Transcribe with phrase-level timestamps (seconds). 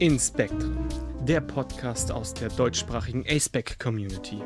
[0.00, 0.88] Inspectrum,
[1.26, 4.40] der Podcast aus der deutschsprachigen ASPEC Community.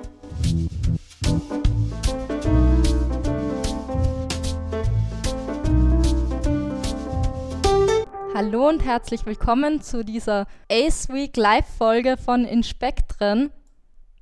[8.35, 13.51] Hallo und herzlich willkommen zu dieser Ace Week Live Folge von Inspektren.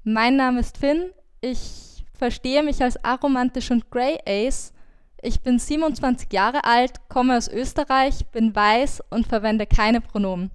[0.03, 1.11] Mein Name ist Finn.
[1.41, 4.73] Ich verstehe mich als aromantisch und Grey Ace
[5.23, 10.51] ich bin 27 Jahre alt, komme aus Österreich, bin weiß und verwende keine Pronomen.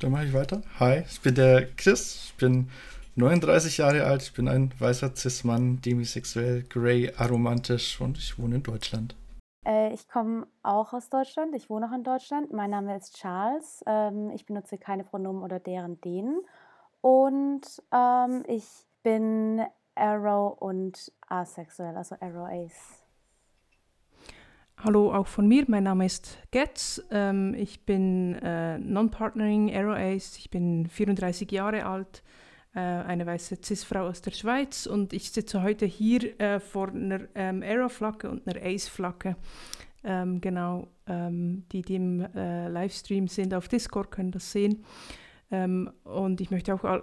[0.00, 0.60] Dann mache ich weiter.
[0.78, 2.68] Hi, ich bin der Chris, ich bin
[3.14, 8.62] 39 Jahre alt, ich bin ein weißer Cis-Mann, demisexuell, grey, aromantisch und ich wohne in
[8.62, 9.16] Deutschland.
[9.66, 12.52] Äh, ich komme auch aus Deutschland, ich wohne auch in Deutschland.
[12.52, 16.42] Mein Name ist Charles, ähm, ich benutze keine Pronomen oder deren, denen.
[17.00, 18.66] Und ähm, ich
[19.02, 19.62] bin
[19.94, 23.05] Arrow und asexuell, also Arrow Ace.
[24.84, 27.02] Hallo auch von mir, mein Name ist Getz.
[27.10, 32.22] Ähm, ich bin äh, Non-Partnering Aero Ace, ich bin 34 Jahre alt,
[32.74, 37.20] äh, eine weiße Cis-Frau aus der Schweiz und ich sitze heute hier äh, vor einer
[37.34, 39.36] ähm, Aero-Flagge und einer Ace-Flagge.
[40.04, 44.84] Ähm, genau, ähm, die, die im äh, Livestream sind auf Discord, können das sehen.
[45.50, 47.02] Ähm, und ich möchte auch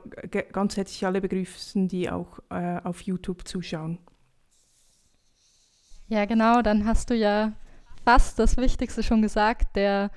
[0.52, 3.98] ganz herzlich alle begrüßen, die auch äh, auf YouTube zuschauen.
[6.08, 7.54] Ja, genau, dann hast du ja
[8.04, 9.76] fast das Wichtigste schon gesagt.
[9.76, 10.12] Der,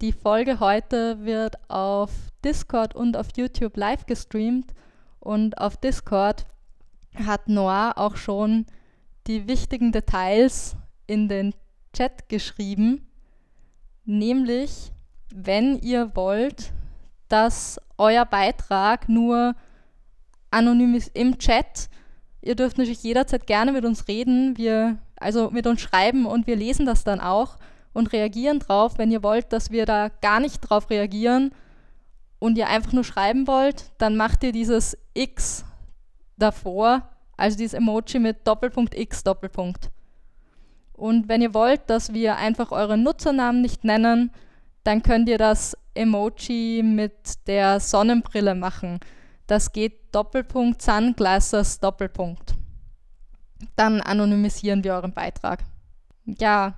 [0.00, 2.10] die Folge heute wird auf
[2.44, 4.72] Discord und auf YouTube live gestreamt.
[5.18, 6.46] Und auf Discord
[7.14, 8.66] hat Noah auch schon
[9.26, 11.54] die wichtigen Details in den
[11.92, 13.06] Chat geschrieben.
[14.04, 14.92] Nämlich,
[15.32, 16.72] wenn ihr wollt,
[17.28, 19.54] dass euer Beitrag nur
[20.50, 21.88] anonym ist im Chat,
[22.40, 24.56] ihr dürft natürlich jederzeit gerne mit uns reden.
[24.56, 27.56] Wir also mit uns schreiben und wir lesen das dann auch
[27.92, 28.98] und reagieren drauf.
[28.98, 31.52] Wenn ihr wollt, dass wir da gar nicht drauf reagieren
[32.38, 35.64] und ihr einfach nur schreiben wollt, dann macht ihr dieses X
[36.36, 39.90] davor, also dieses Emoji mit Doppelpunkt X Doppelpunkt.
[40.94, 44.32] Und wenn ihr wollt, dass wir einfach euren Nutzernamen nicht nennen,
[44.84, 49.00] dann könnt ihr das Emoji mit der Sonnenbrille machen.
[49.46, 52.54] Das geht Doppelpunkt Sunglasses Doppelpunkt
[53.76, 55.60] dann anonymisieren wir euren Beitrag.
[56.24, 56.74] Ja,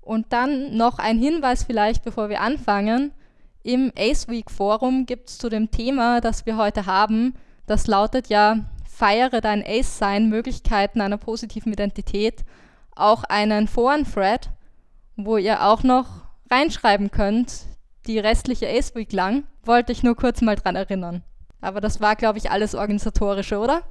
[0.00, 3.12] und dann noch ein Hinweis vielleicht, bevor wir anfangen.
[3.62, 7.34] Im Ace Week Forum gibt es zu dem Thema, das wir heute haben,
[7.66, 12.44] das lautet ja, feiere dein Ace-Sein, Möglichkeiten einer positiven Identität,
[12.96, 14.50] auch einen Foren-Thread,
[15.16, 16.06] wo ihr auch noch
[16.50, 17.66] reinschreiben könnt,
[18.06, 19.44] die restliche Ace Week lang.
[19.62, 21.22] Wollte ich nur kurz mal dran erinnern.
[21.60, 23.82] Aber das war, glaube ich, alles organisatorische, oder?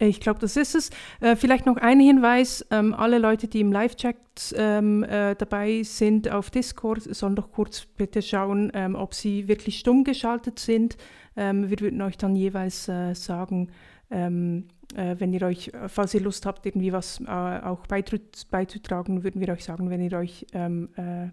[0.00, 0.90] Ich glaube, das ist es.
[1.20, 4.16] Äh, vielleicht noch ein Hinweis: ähm, Alle Leute, die im Live-Chat
[4.56, 9.80] ähm, äh, dabei sind auf Discord, sollen doch kurz bitte schauen, ähm, ob sie wirklich
[9.80, 10.96] stumm geschaltet sind.
[11.36, 13.70] Ähm, wir würden euch dann jeweils äh, sagen,
[14.10, 19.40] ähm, äh, wenn ihr euch, falls ihr Lust habt, irgendwie was äh, auch beizutragen, würden
[19.40, 21.28] wir euch sagen, wenn ihr euch ähm, äh,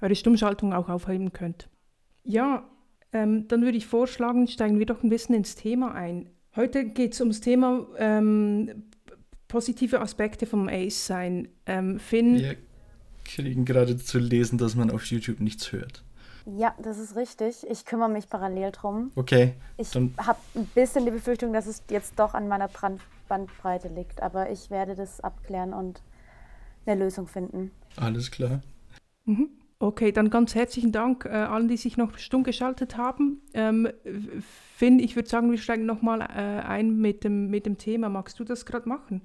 [0.00, 1.68] eure Stummschaltung auch aufheben könnt.
[2.24, 2.64] Ja,
[3.12, 6.30] dann würde ich vorschlagen, steigen wir doch ein bisschen ins Thema ein.
[6.56, 8.84] Heute geht es ums Thema ähm,
[9.46, 11.48] positive Aspekte vom Ace-Sein.
[11.66, 12.38] Ähm, Finn?
[12.38, 12.56] Wir
[13.24, 16.04] kriegen gerade zu lesen, dass man auf YouTube nichts hört.
[16.46, 17.66] Ja, das ist richtig.
[17.70, 19.12] Ich kümmere mich parallel drum.
[19.14, 19.54] Okay.
[19.76, 24.20] Ich habe ein bisschen die Befürchtung, dass es jetzt doch an meiner Brand Bandbreite liegt,
[24.20, 26.02] aber ich werde das abklären und
[26.84, 27.70] eine Lösung finden.
[27.94, 28.60] Alles klar.
[29.24, 29.50] Mhm.
[29.82, 33.40] Okay, dann ganz herzlichen Dank äh, allen, die sich noch stumm geschaltet haben.
[33.54, 33.88] Ähm,
[34.76, 38.10] Finn, ich würde sagen, wir steigen nochmal äh, ein mit dem, mit dem Thema.
[38.10, 39.22] Magst du das gerade machen?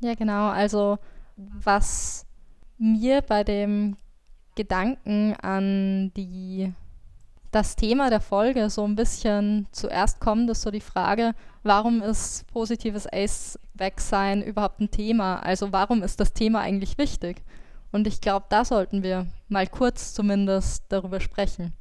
[0.00, 0.46] Ja, genau.
[0.46, 0.98] Also,
[1.36, 2.24] was
[2.78, 3.96] mir bei dem
[4.54, 6.72] Gedanken an die,
[7.50, 11.32] das Thema der Folge so ein bisschen zuerst kommt, ist so die Frage,
[11.64, 15.40] warum ist positives Ace-Weg-Sein überhaupt ein Thema?
[15.40, 17.42] Also, warum ist das Thema eigentlich wichtig?
[17.90, 21.72] Und ich glaube, da sollten wir mal kurz zumindest darüber sprechen.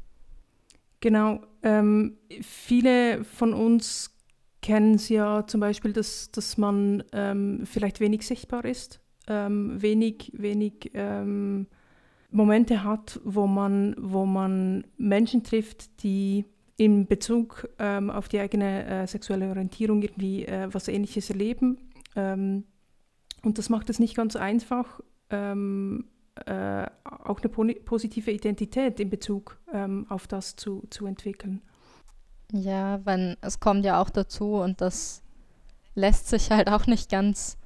[0.99, 1.41] Genau.
[1.63, 4.11] Ähm, viele von uns
[4.61, 10.31] kennen es ja zum Beispiel, dass, dass man ähm, vielleicht wenig sichtbar ist, ähm, wenig,
[10.33, 11.67] wenig ähm,
[12.31, 16.45] Momente hat, wo man, wo man Menschen trifft, die
[16.77, 21.77] in Bezug ähm, auf die eigene äh, sexuelle Orientierung irgendwie äh, was Ähnliches erleben.
[22.15, 22.65] Ähm,
[23.43, 26.05] und das macht es nicht ganz einfach, ähm,
[26.45, 31.61] äh, auch eine positive Identität in Bezug ähm, auf das zu, zu entwickeln.
[32.51, 35.21] Ja, wenn es kommt ja auch dazu und das
[35.95, 37.57] lässt sich halt auch nicht ganz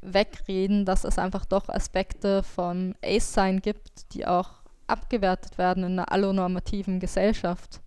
[0.00, 6.10] wegreden, dass es einfach doch Aspekte vom Ace-Sein gibt, die auch abgewertet werden in einer
[6.10, 7.80] allonormativen Gesellschaft.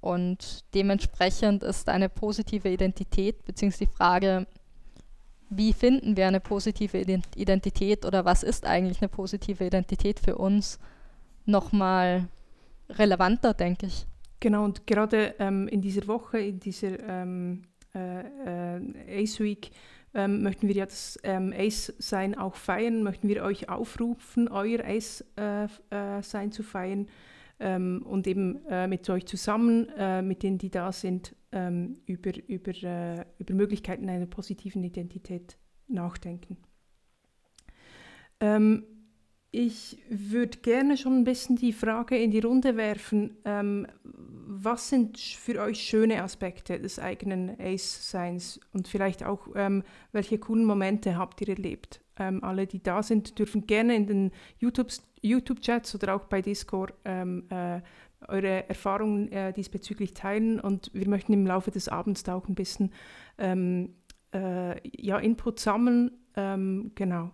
[0.00, 4.46] Und dementsprechend ist eine positive Identität, beziehungsweise die Frage,
[5.56, 6.98] wie finden wir eine positive
[7.36, 10.78] Identität oder was ist eigentlich eine positive Identität für uns,
[11.44, 12.28] nochmal
[12.88, 14.06] relevanter, denke ich.
[14.40, 17.62] Genau, und gerade ähm, in dieser Woche, in dieser ähm,
[17.94, 19.70] äh, äh, Ace Week,
[20.14, 25.70] ähm, möchten wir ja das ähm, Ace-Sein auch feiern, möchten wir euch aufrufen, euer Ace-Sein
[25.90, 27.08] äh, äh zu feiern
[27.60, 32.32] ähm, und eben äh, mit euch zusammen, äh, mit denen, die da sind, ähm, über,
[32.48, 35.56] über, äh, über Möglichkeiten einer positiven Identität
[35.88, 36.56] nachdenken.
[38.40, 38.84] Ähm,
[39.54, 45.18] ich würde gerne schon ein bisschen die Frage in die Runde werfen, ähm, was sind
[45.18, 49.82] für euch schöne Aspekte des eigenen Ace-Seins und vielleicht auch, ähm,
[50.12, 52.00] welche coolen Momente habt ihr erlebt?
[52.18, 54.30] Ähm, alle, die da sind, dürfen gerne in den
[55.22, 57.80] YouTube-Chats YouTube oder auch bei Discord ähm, äh,
[58.28, 62.54] eure Erfahrungen äh, diesbezüglich teilen und wir möchten im Laufe des Abends da auch ein
[62.54, 62.92] bisschen
[63.38, 63.94] ähm,
[64.32, 66.12] äh, ja, Input sammeln.
[66.36, 67.32] Ähm, genau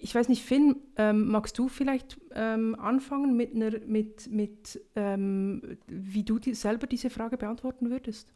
[0.00, 5.78] ich weiß nicht, Finn, ähm, magst du vielleicht ähm, anfangen mit, einer, mit, mit ähm,
[5.86, 8.32] wie du die, selber diese Frage beantworten würdest?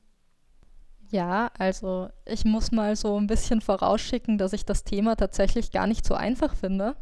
[1.10, 5.86] Ja, also ich muss mal so ein bisschen vorausschicken, dass ich das Thema tatsächlich gar
[5.86, 6.96] nicht so einfach finde,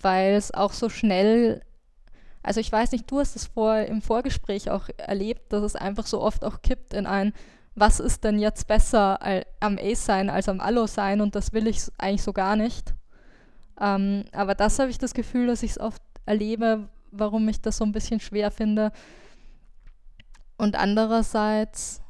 [0.00, 1.62] weil es auch so schnell,
[2.42, 6.06] also ich weiß nicht, du hast es vor, im Vorgespräch auch erlebt, dass es einfach
[6.06, 7.32] so oft auch kippt in ein,
[7.74, 9.18] was ist denn jetzt besser
[9.60, 12.94] am Ace sein als am Allo sein und das will ich eigentlich so gar nicht.
[13.80, 17.78] Ähm, aber das habe ich das Gefühl, dass ich es oft erlebe, warum ich das
[17.78, 18.92] so ein bisschen schwer finde.
[20.58, 22.02] Und andererseits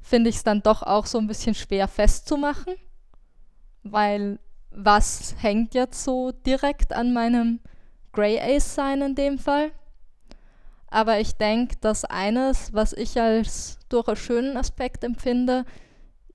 [0.00, 2.74] finde ich es dann doch auch so ein bisschen schwer festzumachen,
[3.82, 4.38] weil
[4.74, 7.60] was hängt jetzt so direkt an meinem
[8.12, 9.72] Grey Ace sein in dem Fall?
[10.88, 15.64] Aber ich denke, dass eines, was ich als durchaus schönen Aspekt empfinde,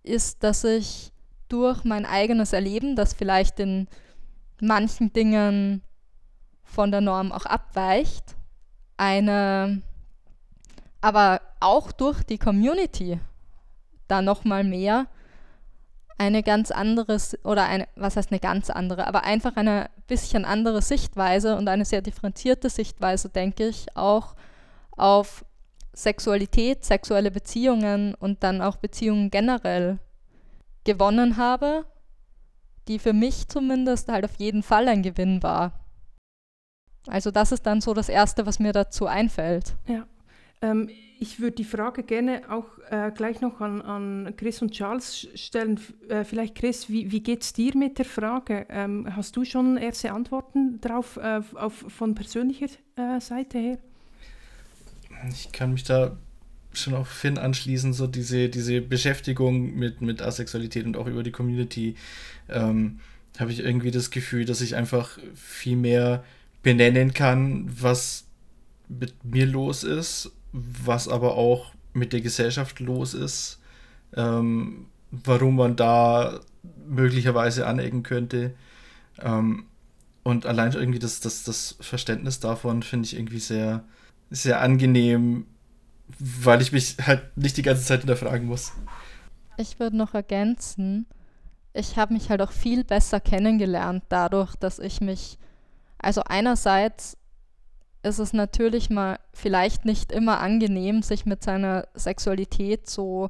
[0.02, 1.12] ist, dass ich
[1.48, 3.88] durch mein eigenes Erleben, das vielleicht in
[4.60, 5.84] manchen Dingen
[6.64, 8.36] von der Norm auch abweicht,
[8.98, 9.82] eine,
[11.02, 13.20] aber auch durch die Community
[14.08, 15.08] da nochmal mehr
[16.18, 20.82] eine ganz andere oder eine, was heißt eine ganz andere, aber einfach eine bisschen andere
[20.82, 24.36] Sichtweise und eine sehr differenzierte Sichtweise, denke ich, auch
[24.96, 25.46] auf
[25.94, 30.00] Sexualität, sexuelle Beziehungen und dann auch Beziehungen generell
[30.84, 31.86] gewonnen habe
[32.88, 35.74] die für mich zumindest halt auf jeden Fall ein Gewinn war.
[37.08, 39.76] Also das ist dann so das Erste, was mir dazu einfällt.
[39.88, 40.06] Ja.
[40.62, 45.28] Ähm, ich würde die Frage gerne auch äh, gleich noch an, an Chris und Charles
[45.36, 45.80] stellen.
[46.10, 48.66] Äh, vielleicht Chris, wie, wie geht es dir mit der Frage?
[48.70, 53.78] Ähm, hast du schon erste Antworten darauf äh, von persönlicher äh, Seite her?
[55.30, 56.18] Ich kann mich da
[56.74, 61.32] schon auf Finn anschließen, so diese, diese Beschäftigung mit, mit Asexualität und auch über die
[61.32, 61.96] Community,
[62.50, 63.00] ähm,
[63.40, 66.24] habe ich irgendwie das Gefühl, dass ich einfach viel mehr
[66.64, 68.26] benennen kann, was
[68.88, 70.32] mit mir los ist,
[70.84, 73.60] was aber auch mit der Gesellschaft los ist,
[74.16, 76.40] ähm, warum man da
[76.88, 78.54] möglicherweise anecken könnte.
[79.20, 79.66] Ähm,
[80.24, 83.84] und allein irgendwie das, das, das Verständnis davon finde ich irgendwie sehr,
[84.30, 85.46] sehr angenehm,
[86.20, 88.74] weil ich mich halt nicht die ganze Zeit hinterfragen muss.
[89.58, 91.06] Ich würde noch ergänzen,
[91.74, 95.38] ich habe mich halt auch viel besser kennengelernt dadurch, dass ich mich,
[96.00, 97.18] also einerseits
[98.04, 103.30] ist es natürlich mal vielleicht nicht immer angenehm, sich mit seiner Sexualität so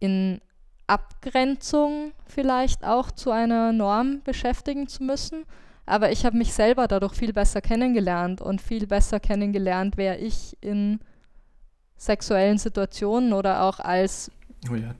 [0.00, 0.40] in
[0.86, 5.44] Abgrenzung vielleicht auch zu einer Norm beschäftigen zu müssen.
[5.86, 10.56] Aber ich habe mich selber dadurch viel besser kennengelernt und viel besser kennengelernt, wer ich
[10.60, 11.00] in
[11.96, 14.30] sexuellen Situationen oder auch als
[14.70, 14.94] oh ja,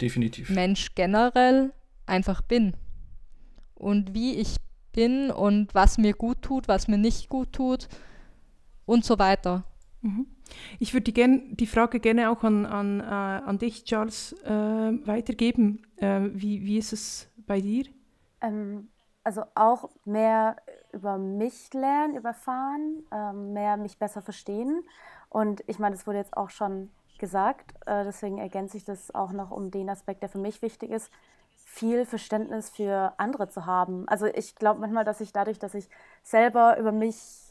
[0.49, 1.73] Mensch generell
[2.07, 2.75] einfach bin.
[3.75, 4.57] Und wie ich
[4.93, 7.89] bin und was mir gut tut, was mir nicht gut tut
[8.89, 9.65] und so weiter.
[10.01, 10.27] Mhm.
[10.79, 15.87] Ich würde die, die Frage gerne auch an, an, äh, an dich, Charles, äh, weitergeben.
[15.97, 17.85] Äh, wie, wie ist es bei dir?
[18.41, 18.89] Ähm,
[19.25, 20.57] also auch mehr
[20.93, 24.83] über mich lernen, überfahren, ähm, mehr mich besser verstehen
[25.29, 29.33] und ich meine, das wurde jetzt auch schon gesagt, äh, deswegen ergänze ich das auch
[29.33, 31.11] noch um den Aspekt, der für mich wichtig ist,
[31.57, 34.09] viel Verständnis für andere zu haben.
[34.09, 35.89] Also ich glaube manchmal, dass ich dadurch, dass ich
[36.23, 37.48] selber über mich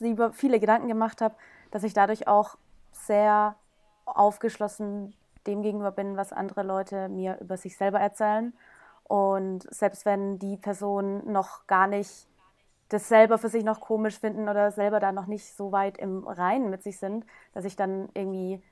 [0.00, 1.34] über viele Gedanken gemacht habe,
[1.70, 2.56] dass ich dadurch auch
[2.92, 3.56] sehr
[4.04, 5.14] aufgeschlossen
[5.46, 8.52] dem gegenüber bin, was andere Leute mir über sich selber erzählen.
[9.04, 12.28] Und selbst wenn die Person noch gar nicht
[12.90, 16.26] das selber für sich noch komisch finden oder selber da noch nicht so weit im
[16.26, 18.62] Reinen mit sich sind, dass ich dann irgendwie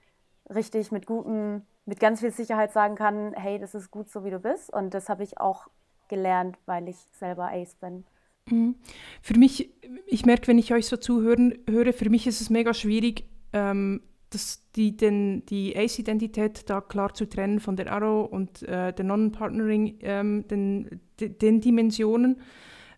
[0.49, 4.31] richtig mit gutem, mit ganz viel Sicherheit sagen kann, hey, das ist gut so, wie
[4.31, 4.73] du bist.
[4.73, 5.69] Und das habe ich auch
[6.09, 8.05] gelernt, weil ich selber Ace bin.
[8.51, 8.77] Mhm.
[9.23, 9.71] Für mich,
[10.07, 14.03] ich merke, wenn ich euch so zuhören höre, für mich ist es mega schwierig, ähm,
[14.31, 19.05] das, die, den, die Ace-Identität da klar zu trennen von der Arrow und äh, der
[19.05, 22.41] Non-Partnering, ähm, den, den Dimensionen.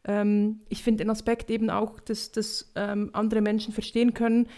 [0.04, 4.48] Ähm, ich finde den Aspekt eben auch, dass, dass ähm, andere Menschen verstehen können,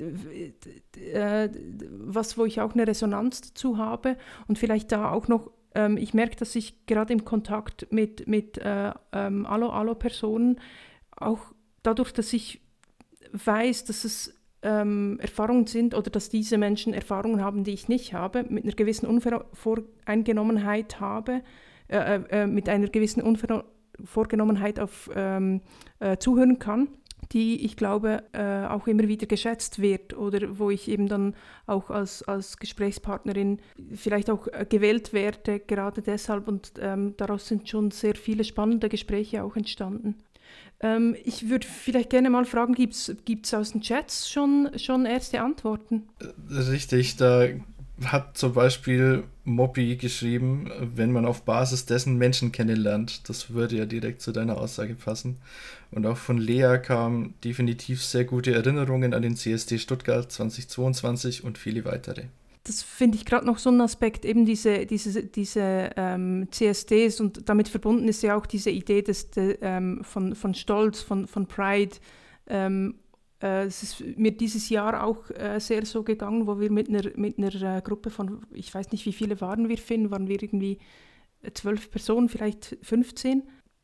[0.00, 1.48] äh,
[1.90, 4.16] was, wo ich auch eine Resonanz dazu habe
[4.46, 8.58] und vielleicht da auch noch, ähm, ich merke, dass ich gerade im Kontakt mit, mit
[8.58, 10.60] äh, ähm, Allo-Allo-Personen
[11.16, 11.40] auch
[11.82, 12.60] dadurch, dass ich
[13.32, 18.12] weiß, dass es ähm, Erfahrungen sind oder dass diese Menschen Erfahrungen haben, die ich nicht
[18.12, 21.42] habe, mit einer gewissen Unvoreingenommenheit habe,
[21.88, 25.62] äh, äh, mit einer gewissen Unvorgenommenheit auf ähm,
[25.98, 26.88] äh, zuhören kann,
[27.32, 31.34] die ich glaube äh, auch immer wieder geschätzt wird oder wo ich eben dann
[31.66, 33.60] auch als, als Gesprächspartnerin
[33.94, 38.88] vielleicht auch äh, gewählt werde, gerade deshalb und ähm, daraus sind schon sehr viele spannende
[38.88, 40.16] Gespräche auch entstanden.
[40.80, 45.42] Ähm, ich würde vielleicht gerne mal fragen, gibt es aus den Chats schon, schon erste
[45.42, 46.08] Antworten?
[46.50, 47.48] Richtig, da
[48.04, 53.28] hat zum Beispiel Moppy geschrieben, wenn man auf Basis dessen Menschen kennenlernt.
[53.28, 55.36] Das würde ja direkt zu deiner Aussage passen.
[55.92, 61.58] Und auch von Lea kamen definitiv sehr gute Erinnerungen an den CSD Stuttgart 2022 und
[61.58, 62.24] viele weitere.
[62.64, 67.48] Das finde ich gerade noch so ein Aspekt, eben diese, diese, diese ähm, CSDs und
[67.48, 71.46] damit verbunden ist ja auch diese Idee des, de, ähm, von, von Stolz, von, von
[71.46, 71.96] Pride.
[72.46, 72.96] Ähm,
[73.42, 77.02] äh, es ist mir dieses Jahr auch äh, sehr so gegangen, wo wir mit einer,
[77.16, 80.78] mit äh, Gruppe von, ich weiß nicht, wie viele waren wir, Finn, waren wir irgendwie
[81.54, 83.42] zwölf Personen, vielleicht 15,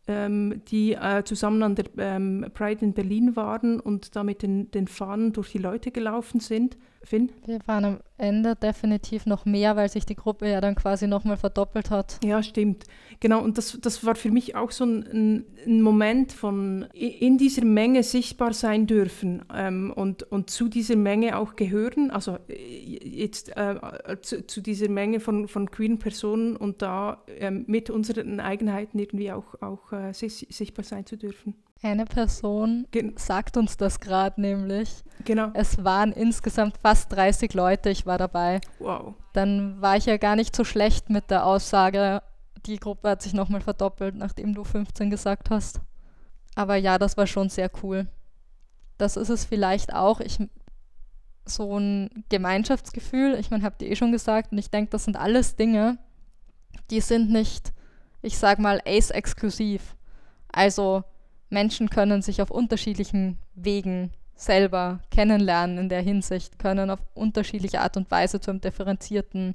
[0.09, 4.71] ähm, die äh, zusammen an der ähm, Pride in Berlin waren und da mit den,
[4.71, 6.77] den Fahnen durch die Leute gelaufen sind.
[7.07, 7.31] Finn?
[7.47, 11.37] Wir waren am Ende definitiv noch mehr, weil sich die Gruppe ja dann quasi nochmal
[11.37, 12.19] verdoppelt hat.
[12.25, 12.85] Ja, stimmt.
[13.21, 17.65] Genau, und das, das war für mich auch so ein, ein Moment von in dieser
[17.65, 23.57] Menge sichtbar sein dürfen ähm, und, und zu dieser Menge auch gehören, also äh, jetzt
[23.57, 23.77] äh,
[24.21, 29.33] zu, zu, dieser Menge von, von queeren Personen und da ähm, mit unseren Eigenheiten irgendwie
[29.33, 31.55] auch, auch äh, sichtbar sein zu dürfen.
[31.83, 35.05] Eine Person Gen sagt uns das gerade nämlich.
[35.25, 35.51] Genau.
[35.55, 38.61] Es waren insgesamt fast 30 Leute, ich war dabei.
[38.79, 39.15] Wow.
[39.33, 42.23] Dann war ich ja gar nicht so schlecht mit der Aussage,
[42.67, 45.81] die Gruppe hat sich nochmal verdoppelt, nachdem du 15 gesagt hast.
[46.55, 48.07] Aber ja, das war schon sehr cool.
[48.99, 50.21] Das ist es vielleicht auch.
[50.21, 50.39] Ich,
[51.45, 55.17] so ein Gemeinschaftsgefühl, ich meine, habt ihr eh schon gesagt, und ich denke, das sind
[55.17, 55.99] alles Dinge,
[56.91, 57.73] die sind nicht,
[58.23, 59.97] ich sag mal, ace-exklusiv.
[60.51, 61.05] Also,
[61.49, 67.97] Menschen können sich auf unterschiedlichen Wegen selber kennenlernen in der Hinsicht, können auf unterschiedliche Art
[67.97, 69.55] und Weise zu einem differenzierten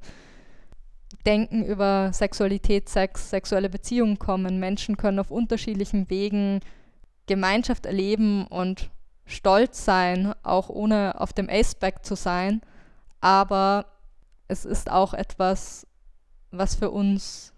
[1.25, 4.60] Denken über Sexualität, Sex, sexuelle Beziehungen kommen.
[4.60, 6.62] Menschen können auf unterschiedlichen Wegen
[7.27, 8.89] Gemeinschaft erleben und
[9.25, 12.62] stolz sein, auch ohne auf dem Aspect zu sein.
[13.19, 13.86] Aber
[14.48, 15.86] es ist auch etwas,
[16.50, 17.50] was für uns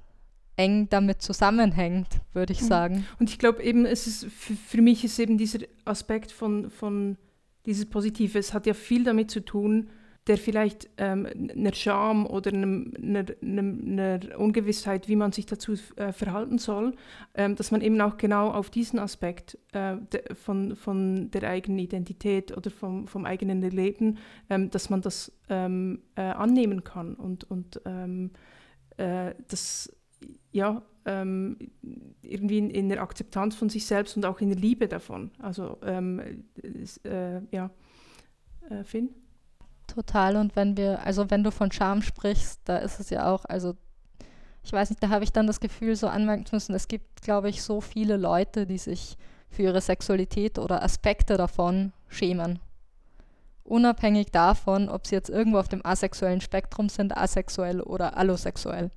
[0.55, 2.67] eng damit zusammenhängt, würde ich mhm.
[2.67, 3.07] sagen.
[3.19, 7.17] Und ich glaube eben, es ist für, für, mich ist eben dieser Aspekt von, von
[7.65, 9.89] dieses Positive, es hat ja viel damit zu tun,
[10.27, 16.13] der vielleicht ähm, einer Scham oder einem, einer, einer, Ungewissheit, wie man sich dazu äh,
[16.13, 16.95] verhalten soll,
[17.33, 21.79] ähm, dass man eben auch genau auf diesen Aspekt äh, de, von, von der eigenen
[21.79, 24.17] Identität oder vom, vom eigenen Leben,
[24.49, 28.31] ähm, dass man das ähm, äh, annehmen kann und, und ähm,
[28.95, 29.91] äh, das
[30.51, 31.57] ja, ähm,
[32.21, 35.31] irgendwie in, in, der Akzeptanz von sich selbst und auch in der Liebe davon.
[35.39, 36.45] Also, ähm,
[37.03, 37.69] äh, ja,
[38.69, 39.09] äh, Finn?
[39.87, 40.37] Total.
[40.37, 43.75] Und wenn wir, also wenn du von Scham sprichst, da ist es ja auch, also
[44.63, 47.21] ich weiß nicht, da habe ich dann das Gefühl, so anmerken zu müssen, es gibt,
[47.21, 49.17] glaube ich, so viele Leute, die sich
[49.49, 52.59] für ihre Sexualität oder Aspekte davon schämen.
[53.65, 58.89] Unabhängig davon, ob sie jetzt irgendwo auf dem asexuellen Spektrum sind, asexuell oder allosexuell.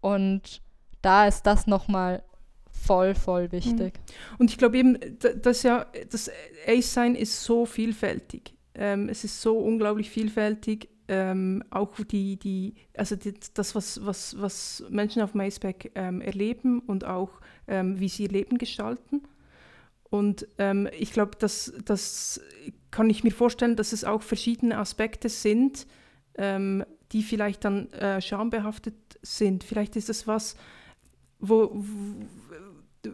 [0.00, 0.62] Und
[1.02, 2.22] da ist das nochmal
[2.70, 3.94] voll, voll wichtig.
[3.94, 4.36] Mhm.
[4.38, 4.98] Und ich glaube eben,
[5.42, 6.30] dass ja, das
[6.66, 8.54] Ace-Sein ist so vielfältig.
[8.74, 10.88] Ähm, es ist so unglaublich vielfältig.
[11.10, 16.80] Ähm, auch die, die, also die, das, was, was, was Menschen auf MySpac ähm, erleben
[16.80, 17.30] und auch
[17.66, 19.22] ähm, wie sie ihr Leben gestalten.
[20.10, 22.40] Und ähm, ich glaube, das, das
[22.90, 25.86] kann ich mir vorstellen, dass es auch verschiedene Aspekte sind,
[26.36, 29.64] ähm, die vielleicht dann äh, schambehaftet sind.
[29.64, 30.56] Vielleicht ist es was,
[31.38, 31.84] wo,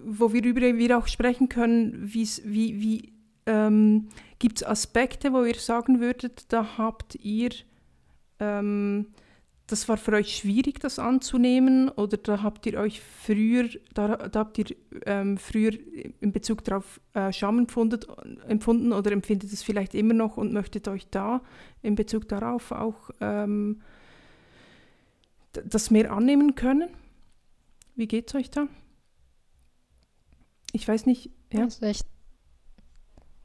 [0.03, 3.13] worüber wir auch sprechen können, wie, wie
[3.47, 4.09] ähm,
[4.39, 7.51] gibt es Aspekte, wo ihr sagen würdet, da habt ihr,
[8.41, 9.07] ähm,
[9.67, 14.41] das war für euch schwierig, das anzunehmen, oder da habt ihr euch früher, da, da
[14.41, 15.73] habt ihr ähm, früher
[16.21, 18.01] in Bezug darauf äh, Scham empfunden,
[18.47, 21.41] empfunden oder empfindet es vielleicht immer noch und möchtet euch da
[21.81, 23.81] in Bezug darauf auch ähm,
[25.53, 26.91] das mehr annehmen können?
[27.95, 28.67] Wie geht es euch da?
[30.73, 31.31] Ich weiß nicht.
[31.53, 31.63] Ja.
[31.63, 32.03] Also ich,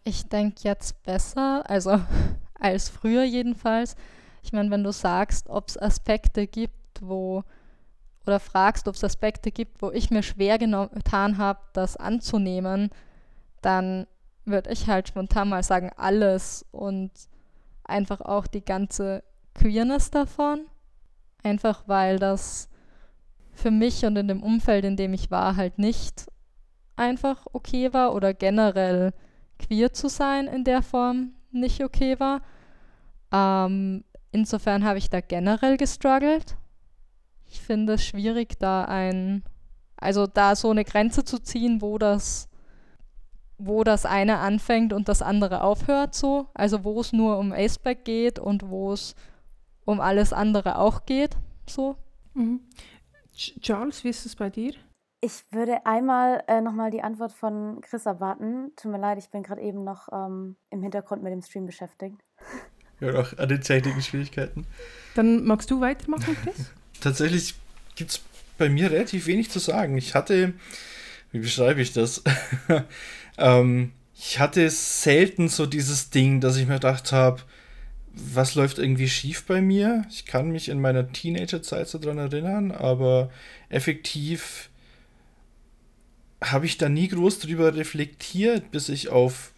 [0.04, 2.02] ich denke jetzt besser, also
[2.56, 3.96] als früher jedenfalls.
[4.42, 7.44] Ich meine, wenn du sagst, ob es Aspekte gibt, wo
[8.26, 12.92] oder fragst, ob es Aspekte gibt, wo ich mir schwer getan habe, das anzunehmen,
[13.62, 14.06] dann
[14.46, 17.12] würde ich halt spontan mal sagen, alles und
[17.84, 19.24] einfach auch die ganze
[19.56, 20.66] Queerness davon.
[21.44, 22.70] Einfach weil das
[23.54, 26.28] für mich und in dem Umfeld, in dem ich war, halt nicht
[26.96, 29.14] einfach okay war oder generell
[29.58, 32.42] queer zu sein in der Form nicht okay war.
[33.32, 36.58] Ähm, insofern habe ich da generell gestruggelt.
[37.48, 39.44] Ich finde es schwierig, da ein,
[39.98, 42.48] also da so eine Grenze zu ziehen, wo das,
[43.58, 46.48] wo das eine anfängt und das andere aufhört, so.
[46.54, 49.16] Also wo es nur um Aceback geht und wo es
[49.86, 51.36] um alles andere auch geht,
[51.68, 51.96] so.
[52.34, 52.62] Mhm.
[53.34, 54.74] Charles, wie ist es bei dir?
[55.22, 58.72] Ich würde einmal äh, nochmal die Antwort von Chris erwarten.
[58.76, 62.24] Tut mir leid, ich bin gerade eben noch ähm, im Hintergrund mit dem Stream beschäftigt.
[63.00, 64.66] Ja, auch an den technischen Schwierigkeiten.
[65.16, 66.68] Dann magst du weitermachen, Chris?
[67.02, 67.56] Tatsächlich
[67.96, 68.22] gibt es
[68.58, 69.98] bei mir relativ wenig zu sagen.
[69.98, 70.54] Ich hatte,
[71.32, 72.24] wie beschreibe ich das?
[73.38, 77.42] ähm, ich hatte selten so dieses Ding, dass ich mir gedacht habe,
[78.14, 80.06] was läuft irgendwie schief bei mir?
[80.10, 83.32] Ich kann mich in meiner Teenagerzeit so dran erinnern, aber
[83.70, 84.70] effektiv
[86.42, 89.52] habe ich da nie groß drüber reflektiert, bis ich auf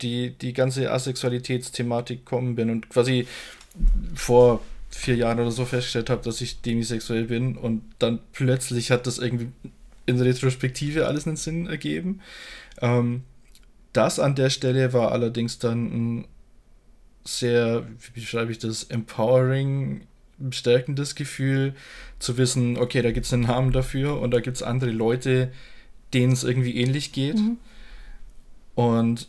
[0.00, 3.26] die, die ganze Asexualitätsthematik gekommen bin und quasi
[4.14, 9.06] vor vier Jahren oder so festgestellt habe, dass ich demisexuell bin und dann plötzlich hat
[9.06, 9.48] das irgendwie
[10.06, 12.20] in Retrospektive alles einen Sinn ergeben.
[12.80, 13.22] Ähm,
[13.92, 16.28] das an der Stelle war allerdings dann ein
[17.24, 20.02] sehr, wie beschreibe ich das, empowering,
[20.50, 21.74] stärkendes Gefühl,
[22.18, 25.52] zu wissen, okay, da gibt es einen Namen dafür und da gibt es andere Leute,
[26.12, 27.36] denen es irgendwie ähnlich geht.
[27.36, 27.56] Mhm.
[28.74, 29.28] Und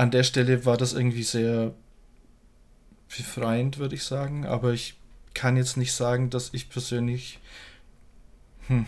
[0.00, 1.74] an der Stelle war das irgendwie sehr
[3.14, 4.46] befreiend, würde ich sagen.
[4.46, 4.94] Aber ich
[5.34, 7.38] kann jetzt nicht sagen, dass ich persönlich.
[8.68, 8.86] Hm,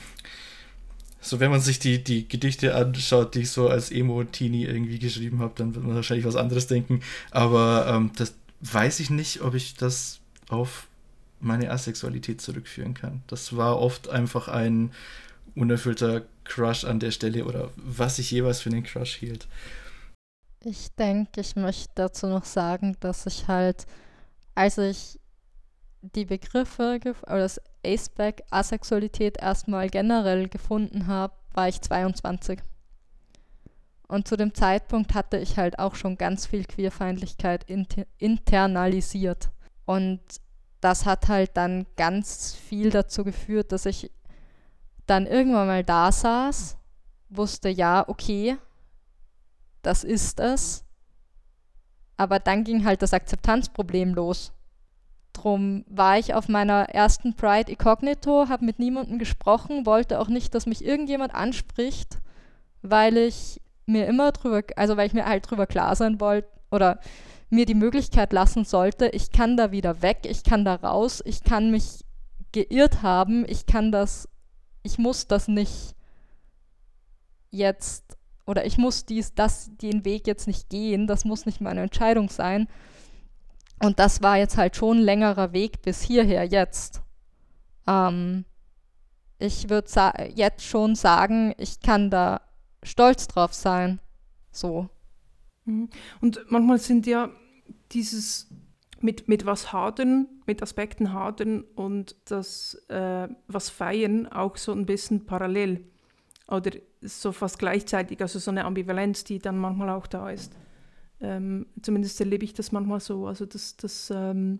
[1.20, 5.40] so, wenn man sich die, die Gedichte anschaut, die ich so als Emo-Teenie irgendwie geschrieben
[5.40, 7.00] habe, dann wird man wahrscheinlich was anderes denken.
[7.30, 10.88] Aber ähm, das weiß ich nicht, ob ich das auf
[11.40, 13.22] meine Asexualität zurückführen kann.
[13.26, 14.92] Das war oft einfach ein
[15.54, 19.46] unerfüllter Crush an der Stelle oder was ich jeweils für einen Crush hielt.
[20.64, 23.84] Ich denke, ich möchte dazu noch sagen, dass ich halt,
[24.54, 25.18] als ich
[26.02, 32.60] die Begriffe oder das Aceback Asexualität erstmal generell gefunden habe, war ich 22.
[34.06, 39.50] Und zu dem Zeitpunkt hatte ich halt auch schon ganz viel Queerfeindlichkeit inter internalisiert.
[39.84, 40.20] Und
[40.80, 44.10] das hat halt dann ganz viel dazu geführt, dass ich
[45.06, 46.76] dann irgendwann mal da saß,
[47.30, 48.58] wusste, ja, okay,
[49.82, 50.84] das ist es.
[52.16, 54.52] Aber dann ging halt das Akzeptanzproblem los.
[55.32, 60.54] Drum war ich auf meiner ersten Pride Incognito, habe mit niemandem gesprochen, wollte auch nicht,
[60.54, 62.18] dass mich irgendjemand anspricht,
[62.82, 67.00] weil ich mir immer drüber, also weil ich mir halt drüber klar sein wollte oder
[67.48, 71.42] mir die Möglichkeit lassen sollte, ich kann da wieder weg, ich kann da raus, ich
[71.42, 72.04] kann mich
[72.52, 74.28] geirrt haben, ich kann das
[74.82, 75.94] ich muss das nicht
[77.50, 78.16] jetzt
[78.46, 82.28] oder ich muss dies, das, den Weg jetzt nicht gehen, das muss nicht meine Entscheidung
[82.28, 82.68] sein.
[83.82, 87.02] Und das war jetzt halt schon ein längerer Weg bis hierher jetzt.
[87.86, 88.44] Ähm,
[89.38, 89.88] ich würde
[90.34, 92.40] jetzt schon sagen, ich kann da
[92.82, 94.00] stolz drauf sein.
[94.50, 94.88] So.
[95.64, 95.88] Mhm.
[96.20, 97.30] Und manchmal sind ja
[97.92, 98.48] dieses
[99.00, 104.86] mit, mit was hadern, mit Aspekten hadern und das äh, was feiern auch so ein
[104.86, 105.84] bisschen parallel
[106.46, 106.70] oder
[107.02, 110.52] so fast gleichzeitig, also so eine Ambivalenz, die dann manchmal auch da ist.
[111.20, 114.58] Ähm, zumindest erlebe ich das manchmal so, also dass das ähm,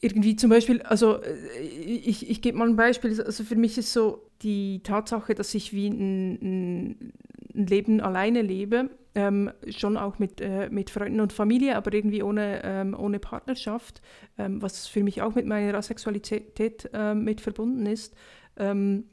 [0.00, 3.92] irgendwie zum Beispiel, also äh, ich, ich gebe mal ein Beispiel, also für mich ist
[3.92, 7.12] so die Tatsache, dass ich wie ein, ein
[7.52, 12.62] Leben alleine lebe, ähm, schon auch mit, äh, mit Freunden und Familie, aber irgendwie ohne,
[12.64, 14.02] ähm, ohne Partnerschaft,
[14.38, 18.14] ähm, was für mich auch mit meiner Asexualität ähm, mit verbunden ist,
[18.56, 19.04] ähm,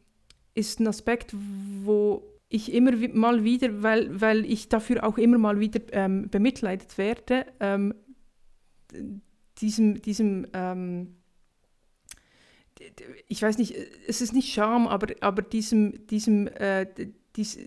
[0.56, 1.36] ist ein Aspekt,
[1.84, 6.98] wo ich immer mal wieder, weil, weil ich dafür auch immer mal wieder ähm, bemitleidet
[6.98, 7.94] werde, ähm,
[9.60, 11.16] diesem, diesem ähm,
[13.28, 13.76] ich weiß nicht,
[14.08, 16.88] es ist nicht Scham, aber, aber diesem, diesem äh,
[17.36, 17.60] dies,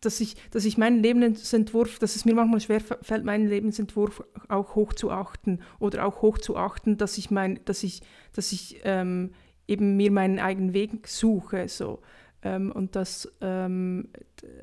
[0.00, 4.74] dass, ich, dass ich meinen Lebensentwurf, dass es mir manchmal schwer fällt, meinen Lebensentwurf auch
[4.74, 8.00] hoch zu achten oder auch hoch zu achten, dass ich mein, dass ich,
[8.32, 9.32] dass ich ähm,
[9.68, 11.68] eben mir meinen eigenen Weg suche.
[11.68, 12.00] So.
[12.42, 14.08] Ähm, und das ähm,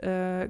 [0.01, 0.49] äh,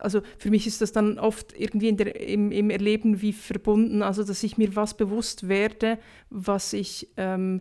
[0.00, 4.24] also für mich ist das dann oft irgendwie der, im, im, Erleben wie verbunden, also
[4.24, 5.98] dass ich mir was bewusst werde,
[6.30, 7.60] was ich, ähm,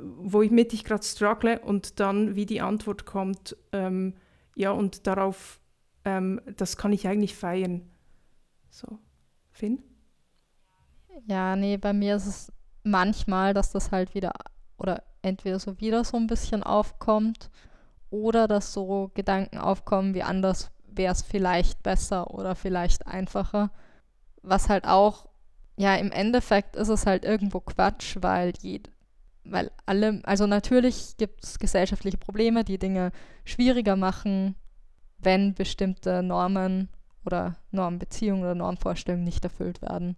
[0.00, 4.14] womit ich gerade struggle und dann wie die Antwort kommt, ähm,
[4.54, 5.60] ja und darauf,
[6.04, 7.82] ähm, das kann ich eigentlich feiern.
[8.70, 8.98] So,
[9.50, 9.82] Finn?
[11.26, 14.32] Ja, nee, bei mir ist es manchmal, dass das halt wieder
[14.78, 17.50] oder entweder so wieder so ein bisschen aufkommt
[18.10, 23.70] oder dass so Gedanken aufkommen, wie anders wäre es vielleicht besser oder vielleicht einfacher.
[24.42, 25.26] Was halt auch,
[25.76, 28.90] ja, im Endeffekt ist es halt irgendwo Quatsch, weil jed
[29.44, 33.10] weil alle, also natürlich gibt es gesellschaftliche Probleme, die Dinge
[33.44, 34.54] schwieriger machen,
[35.18, 36.88] wenn bestimmte Normen
[37.24, 40.16] oder Normbeziehungen oder Normvorstellungen nicht erfüllt werden.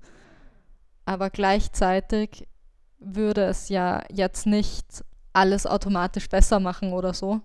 [1.04, 2.48] Aber gleichzeitig
[2.98, 7.40] würde es ja jetzt nicht alles automatisch besser machen oder so.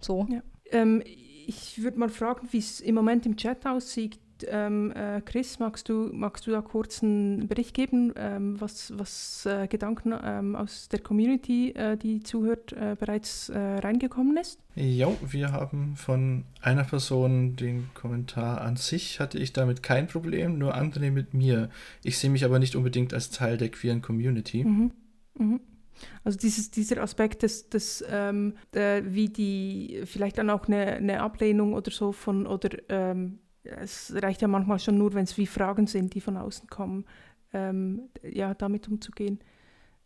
[0.00, 0.26] So.
[0.30, 0.42] Ja.
[0.72, 1.02] Ähm,
[1.46, 4.18] ich würde mal fragen, wie es im Moment im Chat aussieht.
[4.48, 9.44] Ähm, äh, Chris, magst du, magst du da kurz einen Bericht geben, ähm, was, was
[9.44, 14.58] äh, Gedanken ähm, aus der Community, äh, die zuhört, äh, bereits äh, reingekommen ist?
[14.76, 20.56] Ja, wir haben von einer Person den Kommentar an sich, hatte ich damit kein Problem,
[20.56, 21.68] nur andere mit mir.
[22.02, 24.64] Ich sehe mich aber nicht unbedingt als Teil der queeren Community.
[24.64, 24.92] Mhm.
[25.38, 25.60] Mhm.
[26.24, 31.20] Also dieses, dieser Aspekt des, des ähm, äh, wie die, vielleicht dann auch eine, eine
[31.20, 35.46] Ablehnung oder so von, oder ähm, es reicht ja manchmal schon nur, wenn es wie
[35.46, 37.04] Fragen sind, die von außen kommen,
[37.52, 39.40] ähm, ja, damit umzugehen.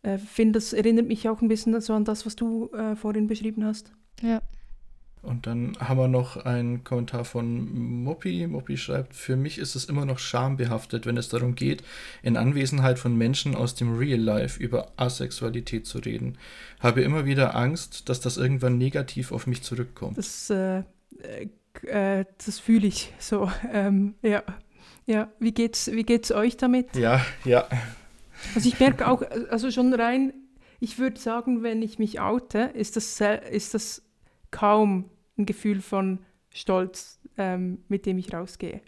[0.01, 3.27] Äh, finde, das erinnert mich auch ein bisschen so an das, was du äh, vorhin
[3.27, 3.91] beschrieben hast.
[4.21, 4.41] Ja.
[5.25, 8.45] Und dann haben wir noch einen Kommentar von Moppi.
[8.47, 11.83] Moppi schreibt, für mich ist es immer noch schambehaftet, wenn es darum geht,
[12.21, 16.37] in Anwesenheit von Menschen aus dem Real Life über Asexualität zu reden.
[16.79, 20.17] Habe immer wieder Angst, dass das irgendwann negativ auf mich zurückkommt.
[20.17, 20.83] Das, äh,
[21.83, 23.51] äh, das fühle ich so.
[23.73, 24.43] Ähm, ja.
[25.05, 26.95] ja, wie geht's, wie geht's euch damit?
[26.95, 27.67] Ja, ja.
[28.53, 30.33] Also ich merke auch, also schon rein,
[30.79, 34.03] ich würde sagen, wenn ich mich oute, ist das, ist das
[34.51, 36.19] kaum ein Gefühl von
[36.49, 38.81] Stolz, ähm, mit dem ich rausgehe.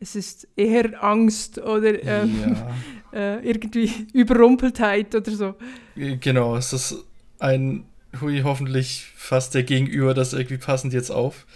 [0.00, 2.74] Es ist eher Angst oder ähm, ja.
[3.38, 5.54] äh, irgendwie Überrumpeltheit oder so.
[5.96, 7.04] Genau, es ist
[7.38, 7.86] ein,
[8.20, 11.46] hui, hoffentlich fasst der Gegenüber das irgendwie passend jetzt auf.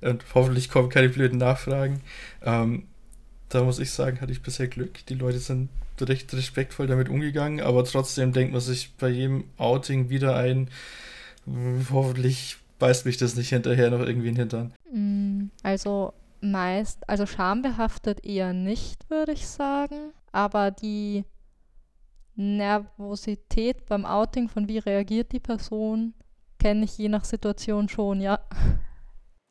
[0.00, 2.00] Und hoffentlich kommen keine blöden Nachfragen.
[2.42, 2.88] Ähm,
[3.48, 5.06] da muss ich sagen, hatte ich bisher Glück.
[5.06, 5.68] Die Leute sind
[6.00, 10.68] recht respektvoll damit umgegangen, aber trotzdem denkt man sich bei jedem Outing wieder ein,
[11.90, 14.74] hoffentlich beißt mich das nicht hinterher noch irgendwie in den Hintern.
[14.90, 20.12] Mm, also meist, also schambehaftet eher nicht, würde ich sagen.
[20.32, 21.24] Aber die
[22.34, 26.12] Nervosität beim Outing, von wie reagiert die Person,
[26.58, 28.40] kenne ich je nach Situation schon, ja.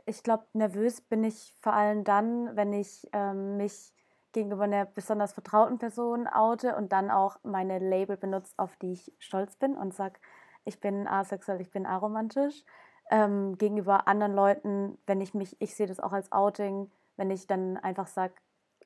[0.06, 3.94] Ich glaube, nervös bin ich vor allem dann, wenn ich ähm, mich
[4.34, 9.14] gegenüber einer besonders vertrauten Person oute und dann auch meine Label benutze, auf die ich
[9.20, 10.20] stolz bin und sage,
[10.66, 12.66] ich bin asexuell, ich bin aromantisch
[13.12, 17.46] ähm, gegenüber anderen Leuten, wenn ich mich, ich sehe das auch als Outing, wenn ich
[17.46, 18.34] dann einfach sage,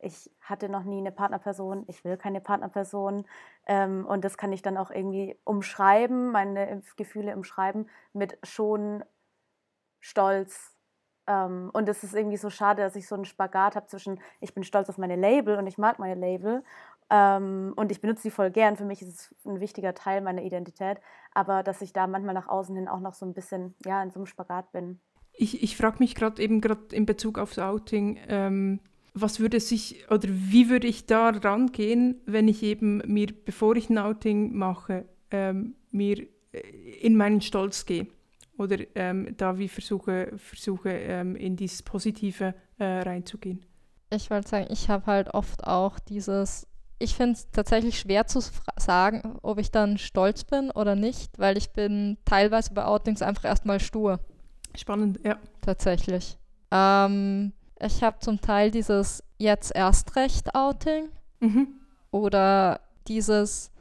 [0.02, 3.26] ich hatte noch nie eine Partnerperson, ich will keine Partnerperson
[3.66, 9.04] ähm, und das kann ich dann auch irgendwie umschreiben, meine Gefühle umschreiben mit schon
[10.02, 10.76] Stolz.
[11.28, 14.54] Ähm, und es ist irgendwie so schade, dass ich so einen Spagat habe zwischen, ich
[14.54, 16.64] bin stolz auf meine Label und ich mag meine Label
[17.10, 18.78] ähm, und ich benutze die voll gern.
[18.78, 20.98] Für mich ist es ein wichtiger Teil meiner Identität.
[21.34, 24.10] Aber dass ich da manchmal nach außen hin auch noch so ein bisschen ja, in
[24.10, 25.00] so einem Spagat bin.
[25.34, 28.80] Ich, ich frage mich gerade eben gerade in Bezug aufs Outing, ähm,
[29.14, 33.90] was würde sich oder wie würde ich da rangehen, wenn ich eben mir, bevor ich
[33.90, 36.60] ein Outing mache, ähm, mir äh,
[37.02, 38.08] in meinen Stolz gehe
[38.58, 43.66] oder ähm, da wie versuche, versuche ähm, in dieses Positive äh, reinzugehen.
[44.10, 46.68] Ich wollte sagen, ich habe halt oft auch dieses
[47.00, 48.42] ich finde es tatsächlich schwer zu
[48.78, 53.46] sagen, ob ich dann stolz bin oder nicht, weil ich bin teilweise bei Outings einfach
[53.46, 54.20] erstmal stur.
[54.76, 55.38] Spannend, ja.
[55.62, 56.38] Tatsächlich.
[56.72, 61.68] Ähm, ich habe zum Teil dieses jetzt erst recht Outing mhm.
[62.12, 63.72] oder dieses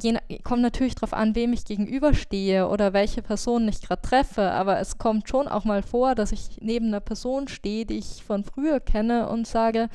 [0.00, 4.80] je, kommt natürlich darauf an, wem ich gegenüberstehe oder welche Person ich gerade treffe, aber
[4.80, 8.44] es kommt schon auch mal vor, dass ich neben einer Person stehe, die ich von
[8.44, 9.88] früher kenne und sage,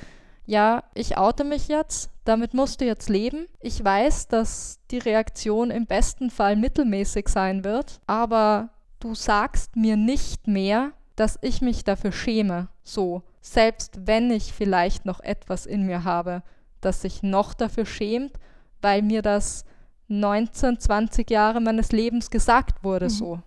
[0.47, 3.47] ja, ich oute mich jetzt, damit musst du jetzt leben.
[3.59, 9.97] Ich weiß, dass die Reaktion im besten Fall mittelmäßig sein wird, aber du sagst mir
[9.97, 12.69] nicht mehr, dass ich mich dafür schäme.
[12.81, 16.43] So, selbst wenn ich vielleicht noch etwas in mir habe,
[16.79, 18.33] das sich noch dafür schämt,
[18.81, 19.65] weil mir das
[20.07, 23.09] 19, 20 Jahre meines Lebens gesagt wurde, mhm.
[23.09, 23.39] so.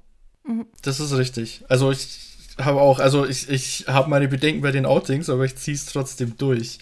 [0.44, 0.66] Mhm.
[0.82, 1.64] Das ist richtig.
[1.68, 2.29] Also ich
[2.64, 5.86] habe auch, also ich, ich habe meine Bedenken bei den Outings, aber ich ziehe es
[5.86, 6.78] trotzdem durch.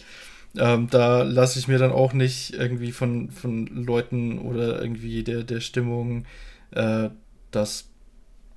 [0.56, 5.44] Ähm, da lasse ich mir dann auch nicht irgendwie von, von Leuten oder irgendwie der,
[5.44, 6.24] der Stimmung
[6.70, 7.10] äh,
[7.50, 7.88] das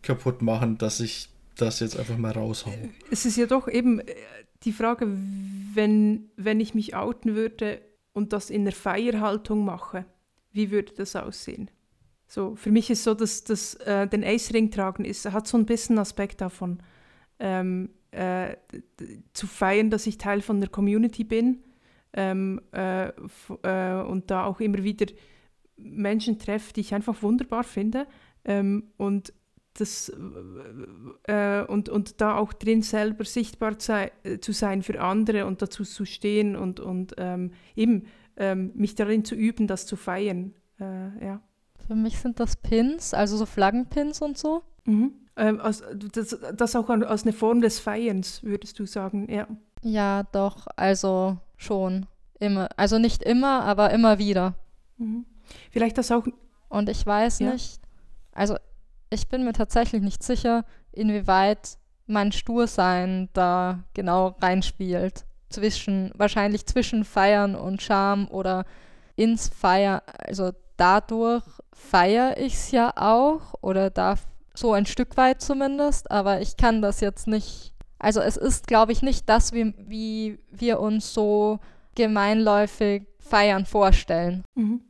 [0.01, 2.73] kaputt machen, dass ich das jetzt einfach mal raushaue.
[3.12, 4.15] Es ist ja doch eben äh,
[4.63, 5.07] die Frage,
[5.73, 7.81] wenn, wenn ich mich outen würde
[8.13, 10.05] und das in der Feierhaltung mache,
[10.51, 11.69] wie würde das aussehen?
[12.27, 15.65] So, für mich ist so, dass das äh, den Ace-Ring tragen ist, hat so ein
[15.65, 16.81] bisschen Aspekt davon,
[17.41, 18.56] ähm, äh,
[19.34, 21.63] zu feiern, dass ich Teil von der Community bin
[22.13, 25.08] ähm, äh, äh, und da auch immer wieder
[25.77, 28.08] Menschen treffe, die ich einfach wunderbar finde
[28.45, 29.34] ähm, und
[29.73, 30.10] das
[31.27, 35.62] äh, und, und da auch drin selber sichtbar sei, äh, zu sein für andere und
[35.62, 38.04] dazu zu stehen und, und ähm, eben
[38.36, 40.54] ähm, mich darin zu üben, das zu feiern.
[40.80, 41.41] Äh, ja.
[41.88, 44.63] Für mich sind das Pins, also so Flaggenpins und so.
[44.86, 45.13] Mhm.
[45.38, 49.48] Ähm, als, das, das auch als eine Form des Feierns, würdest du sagen, ja.
[49.82, 52.06] Ja, doch, also schon.
[52.39, 52.70] Immer.
[52.76, 54.56] Also nicht immer, aber immer wieder.
[54.98, 55.26] Mhm.
[55.70, 56.26] Vielleicht das auch.
[56.70, 57.52] Und ich weiß ja.
[57.52, 57.80] nicht,
[58.34, 58.56] also
[59.10, 65.26] ich bin mir tatsächlich nicht sicher, inwieweit mein Stursein da genau reinspielt.
[65.50, 68.65] Zwischen, wahrscheinlich zwischen Feiern und Scham oder
[69.17, 74.26] ins Feiern, also dadurch feiere ich es ja auch oder darf
[74.62, 77.74] so ein Stück weit zumindest, aber ich kann das jetzt nicht.
[78.00, 81.60] Also es ist, glaube ich, nicht das, wie, wie wir uns so
[81.95, 84.43] gemeinläufig feiern vorstellen.
[84.56, 84.82] Mhm.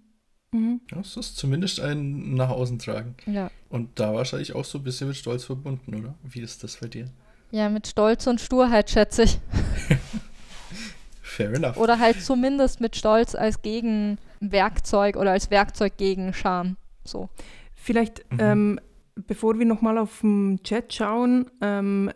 [0.53, 0.81] Mhm.
[0.91, 3.15] Ja, es ist zumindest ein nach außen tragen.
[3.25, 3.49] Ja.
[3.69, 6.15] Und da wahrscheinlich auch so ein bisschen mit Stolz verbunden, oder?
[6.23, 7.10] Wie ist das bei dir?
[7.51, 9.39] Ja, mit Stolz und Sturheit, schätze ich.
[11.21, 11.77] Fair enough.
[11.77, 16.75] Oder halt zumindest mit Stolz als Gegenwerkzeug oder als Werkzeug gegen Scham.
[17.05, 17.29] So.
[17.75, 18.39] Vielleicht, mhm.
[18.39, 18.79] ähm,
[19.27, 22.12] bevor wir nochmal auf den Chat schauen, ähm,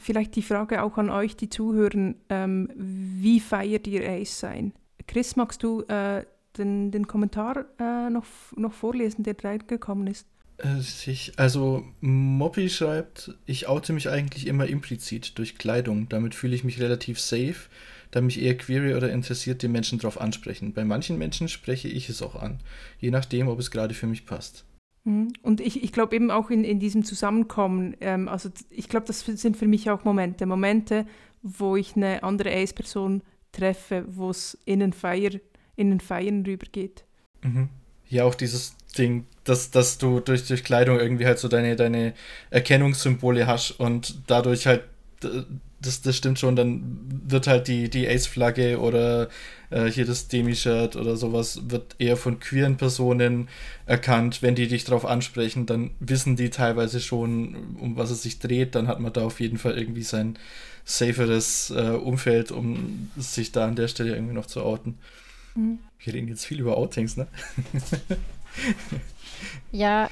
[0.00, 2.16] vielleicht die Frage auch an euch, die zuhören.
[2.28, 4.72] Ähm, wie feiert ihr Ace sein?
[5.06, 6.24] Chris, magst du äh,
[6.58, 10.26] den, den Kommentar äh, noch, noch vorlesen, der reingekommen ist?
[10.58, 10.82] Äh,
[11.36, 16.08] also, Moppy schreibt, ich oute mich eigentlich immer implizit durch Kleidung.
[16.08, 17.68] Damit fühle ich mich relativ safe,
[18.10, 20.72] da mich eher queere oder interessierte Menschen darauf ansprechen.
[20.72, 22.60] Bei manchen Menschen spreche ich es auch an,
[22.98, 24.64] je nachdem, ob es gerade für mich passt.
[25.06, 25.32] Mhm.
[25.42, 29.20] Und ich, ich glaube eben auch in, in diesem Zusammenkommen, ähm, also ich glaube, das
[29.20, 30.46] sind für mich auch Momente.
[30.46, 31.06] Momente,
[31.42, 35.30] wo ich eine andere Ace-Person treffe, wo es in den Feier
[36.00, 37.04] Feiern rübergeht.
[37.42, 37.68] Mhm.
[38.08, 42.14] Ja, auch dieses Ding, dass, dass du durch, durch Kleidung irgendwie halt so deine, deine
[42.50, 44.84] Erkennungssymbole hast und dadurch halt,
[45.80, 46.82] das, das stimmt schon, dann
[47.26, 49.28] wird halt die, die Ace-Flagge oder
[49.70, 53.48] äh, hier das Demi-Shirt oder sowas wird eher von queeren Personen
[53.84, 54.42] erkannt.
[54.42, 58.74] Wenn die dich darauf ansprechen, dann wissen die teilweise schon, um was es sich dreht.
[58.74, 60.38] Dann hat man da auf jeden Fall irgendwie sein
[60.84, 64.98] saferes äh, Umfeld, um sich da an der Stelle irgendwie noch zu outen.
[65.54, 65.78] Mhm.
[65.98, 67.26] Wir reden jetzt viel über Outings, ne?
[69.72, 70.08] ja,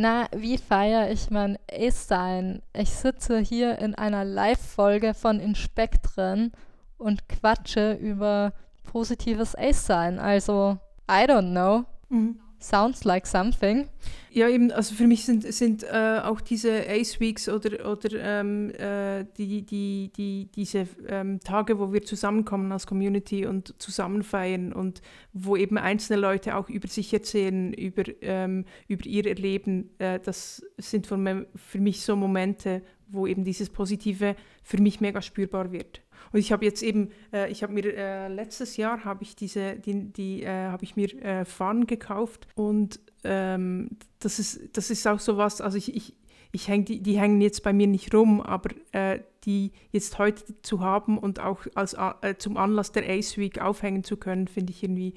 [0.00, 2.62] na, wie feiere ich mein Ace-Sein?
[2.72, 6.52] Ich sitze hier in einer Live-Folge von Inspektren
[6.96, 8.52] und quatsche über
[8.84, 10.18] positives Ace-Sein.
[10.18, 10.78] Also,
[11.10, 11.84] I don't know.
[12.08, 12.40] Mhm.
[12.60, 13.88] Sounds like something.
[14.32, 18.70] Ja, eben, also für mich sind, sind äh, auch diese Ace Weeks oder, oder ähm,
[18.74, 24.72] äh, die, die, die, diese ähm, Tage, wo wir zusammenkommen als Community und zusammen feiern
[24.72, 25.00] und
[25.32, 30.62] wo eben einzelne Leute auch über sich erzählen, über, ähm, über ihr Erleben, äh, das
[30.76, 36.02] sind für mich so Momente, wo eben dieses Positive für mich mega spürbar wird.
[36.32, 39.76] Und ich habe jetzt eben, äh, ich habe mir äh, letztes Jahr habe ich diese,
[39.76, 45.06] die, die äh, habe ich mir äh, Fahnen gekauft und ähm, das ist, das ist
[45.06, 46.14] auch so was, also ich, ich,
[46.52, 50.44] ich häng, die, die hängen jetzt bei mir nicht rum, aber äh, die jetzt heute
[50.62, 54.72] zu haben und auch als, äh, zum Anlass der Ace Week aufhängen zu können, finde
[54.72, 55.14] ich irgendwie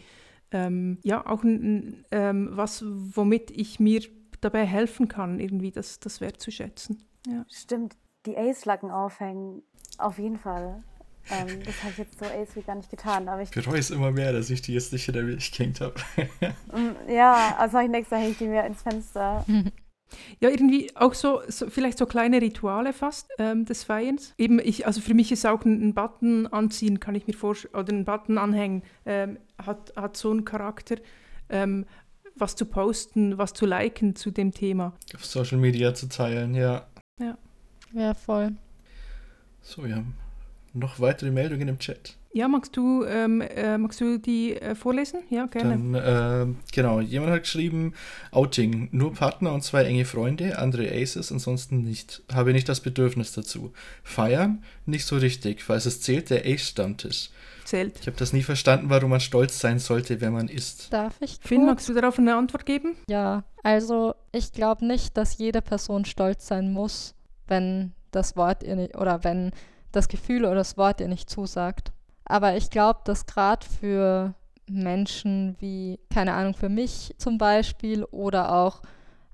[0.51, 4.01] ähm, ja auch ein, ähm, was, womit ich mir
[4.41, 7.03] dabei helfen kann, irgendwie das, das wertzuschätzen.
[7.27, 7.45] Ja.
[7.49, 7.95] Stimmt,
[8.25, 9.63] die Ace-Lacken aufhängen,
[9.97, 10.83] auf jeden Fall.
[11.29, 13.27] Ähm, das habe ich jetzt so ace wie gar nicht getan.
[13.29, 15.81] Aber ich bereue es immer mehr, dass ich die jetzt nicht in der Milch gehängt
[15.81, 15.95] habe.
[16.73, 19.45] Mm, ja, also ich nächstes Mal hänge ich die mir ins Fenster.
[20.39, 24.35] Ja, irgendwie auch so, so vielleicht so kleine Rituale fast ähm, des Feierns.
[24.37, 27.73] Eben ich, also für mich ist auch ein, ein Button anziehen, kann ich mir vorstellen,
[27.73, 30.97] oder ein Button anhängen, ähm, hat, hat so einen Charakter,
[31.49, 31.85] ähm,
[32.35, 34.93] was zu posten, was zu liken zu dem Thema.
[35.15, 36.85] Auf Social Media zu teilen, ja.
[37.19, 37.37] Ja.
[37.93, 38.53] Ja, voll.
[39.61, 40.15] So, wir haben
[40.73, 42.17] noch weitere Meldungen im Chat.
[42.35, 45.19] Ja, magst du, ähm, äh, magst du die äh, vorlesen?
[45.29, 45.69] Ja, gerne.
[45.69, 47.93] Dann, äh, genau, jemand hat geschrieben,
[48.31, 52.23] Outing, nur Partner und zwei enge Freunde, andere Aces, ansonsten nicht.
[52.33, 53.71] Habe nicht das Bedürfnis dazu.
[54.01, 54.63] Feiern?
[54.87, 57.29] Nicht so richtig, falls es zählt, der Ace-Stammtisch.
[57.65, 57.99] Zählt.
[58.01, 60.91] Ich habe das nie verstanden, warum man stolz sein sollte, wenn man isst.
[60.91, 61.69] Darf ich Finn, kurz?
[61.69, 62.95] magst du darauf eine Antwort geben?
[63.07, 67.13] Ja, also ich glaube nicht, dass jede Person stolz sein muss,
[67.47, 69.51] wenn das Wort ihr nicht, oder wenn
[69.93, 71.93] das Gefühl oder das Wort ihr nicht zusagt.
[72.25, 74.33] Aber ich glaube, dass gerade für
[74.67, 78.81] Menschen wie, keine Ahnung, für mich zum Beispiel oder auch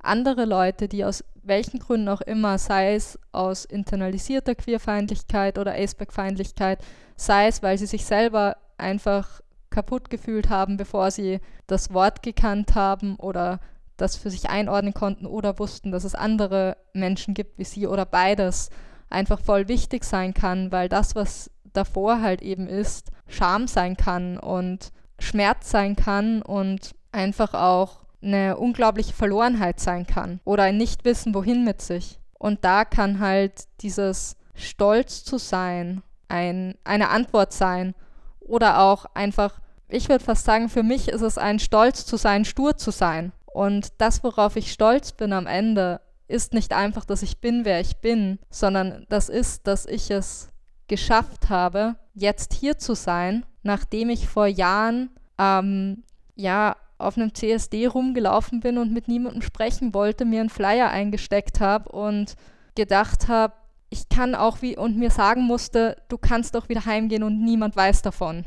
[0.01, 6.79] andere Leute, die aus welchen Gründen auch immer, sei es aus internalisierter Queerfeindlichkeit oder Aceback-Feindlichkeit,
[7.15, 12.75] sei es, weil sie sich selber einfach kaputt gefühlt haben, bevor sie das Wort gekannt
[12.75, 13.59] haben oder
[13.97, 18.05] das für sich einordnen konnten oder wussten, dass es andere Menschen gibt wie sie oder
[18.05, 18.69] beides,
[19.09, 24.37] einfach voll wichtig sein kann, weil das, was davor halt eben ist, Scham sein kann
[24.37, 31.33] und Schmerz sein kann und einfach auch eine unglaubliche Verlorenheit sein kann oder ein Nicht-Wissen,
[31.33, 32.19] wohin mit sich.
[32.37, 37.95] Und da kann halt dieses Stolz zu sein ein, eine Antwort sein
[38.39, 42.45] oder auch einfach, ich würde fast sagen, für mich ist es ein Stolz zu sein,
[42.45, 43.31] stur zu sein.
[43.45, 47.81] Und das, worauf ich stolz bin am Ende, ist nicht einfach, dass ich bin, wer
[47.81, 50.49] ich bin, sondern das ist, dass ich es
[50.87, 56.03] geschafft habe, jetzt hier zu sein, nachdem ich vor Jahren ähm,
[56.35, 61.59] ja auf einem CSD rumgelaufen bin und mit niemandem sprechen wollte, mir einen Flyer eingesteckt
[61.59, 62.35] habe und
[62.75, 63.53] gedacht habe,
[63.89, 67.75] ich kann auch wie und mir sagen musste, du kannst doch wieder heimgehen und niemand
[67.75, 68.45] weiß davon,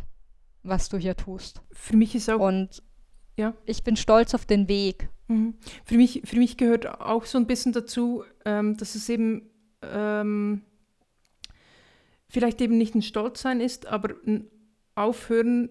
[0.63, 1.63] was du hier tust.
[1.73, 2.83] Für mich ist auch Und
[3.37, 3.55] ja.
[3.65, 5.09] ich bin stolz auf den Weg.
[5.29, 5.55] Mhm.
[5.85, 9.51] Für, mich, für mich gehört auch so ein bisschen dazu, ähm, dass es eben
[9.83, 10.63] ähm,
[12.29, 14.49] vielleicht eben nicht ein Stolzsein ist, aber ein
[14.95, 15.71] Aufhören,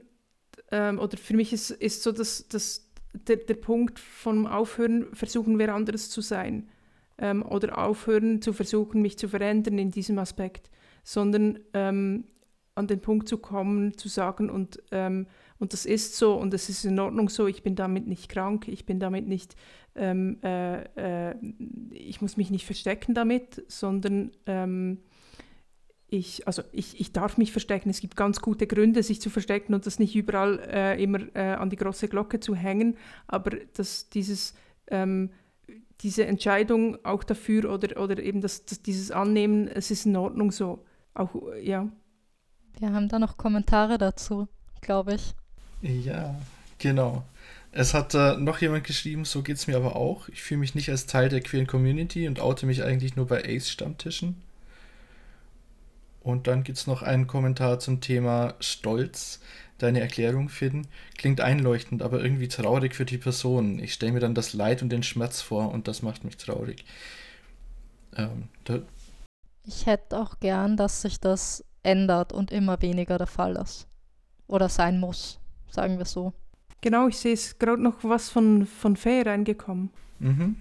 [0.72, 5.60] ähm, oder für mich ist, ist so dass, dass der, der Punkt vom Aufhören, versuchen
[5.60, 6.70] wir anderes zu sein.
[7.18, 10.72] Ähm, oder aufhören zu versuchen, mich zu verändern in diesem Aspekt,
[11.04, 12.26] sondern ähm,
[12.76, 15.28] an den Punkt zu kommen, zu sagen, und, ähm,
[15.60, 18.68] und das ist so und es ist in Ordnung so, ich bin damit nicht krank,
[18.68, 19.56] ich bin damit nicht,
[19.96, 21.36] ähm, äh, äh,
[21.92, 25.00] ich muss mich nicht verstecken damit, sondern ähm,
[26.08, 27.90] ich, also ich, ich darf mich verstecken.
[27.90, 31.54] Es gibt ganz gute Gründe, sich zu verstecken und das nicht überall äh, immer äh,
[31.54, 34.54] an die große Glocke zu hängen, aber dass dieses
[34.88, 35.30] ähm,
[36.02, 40.52] diese Entscheidung auch dafür oder, oder eben das, das, dieses Annehmen, es ist in Ordnung
[40.52, 40.84] so.
[41.14, 41.92] Auch, ja.
[42.82, 44.50] Wir haben da noch Kommentare dazu,
[44.82, 45.36] glaube ich.
[45.82, 46.36] Ja,
[46.80, 47.24] genau.
[47.72, 50.28] Es hat äh, noch jemand geschrieben, so geht es mir aber auch.
[50.30, 53.44] Ich fühle mich nicht als Teil der queeren Community und oute mich eigentlich nur bei
[53.46, 54.41] Ace-Stammtischen.
[56.22, 59.39] Und dann gibt es noch einen Kommentar zum Thema Stolz.
[59.80, 63.80] Deine Erklärung, Finn, klingt einleuchtend, aber irgendwie traurig für die Person.
[63.80, 66.86] Ich stelle mir dann das Leid und den Schmerz vor und das macht mich traurig.
[68.15, 68.82] Ähm, da,
[69.63, 73.88] Ich hätte auch gern, dass sich das ändert und immer weniger der Fall ist.
[74.48, 75.39] Oder sein muss,
[75.70, 76.34] sagen wir so.
[76.82, 79.91] Genau, ich sehe es gerade noch was von, von Faye reingekommen.
[80.20, 80.56] mhm.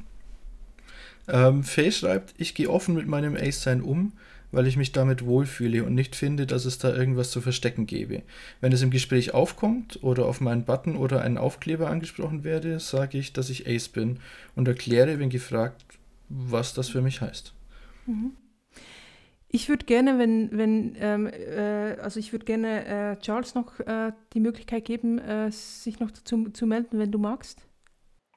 [1.28, 4.12] ähm, Faye schreibt, ich gehe offen mit meinem Ace-Sein um,
[4.52, 8.22] weil ich mich damit wohlfühle und nicht finde, dass es da irgendwas zu verstecken gäbe.
[8.60, 13.16] Wenn es im Gespräch aufkommt oder auf meinen Button oder einen Aufkleber angesprochen werde, sage
[13.16, 14.18] ich, dass ich Ace bin
[14.56, 15.84] und erkläre, wenn gefragt,
[16.28, 17.54] was das für mich heißt.
[18.06, 18.32] Mhm.
[19.52, 24.12] Ich würde gerne, wenn, wenn ähm, äh, also ich würde gerne äh, Charles noch äh,
[24.32, 27.66] die Möglichkeit geben, äh, sich noch dazu zu melden, wenn du magst.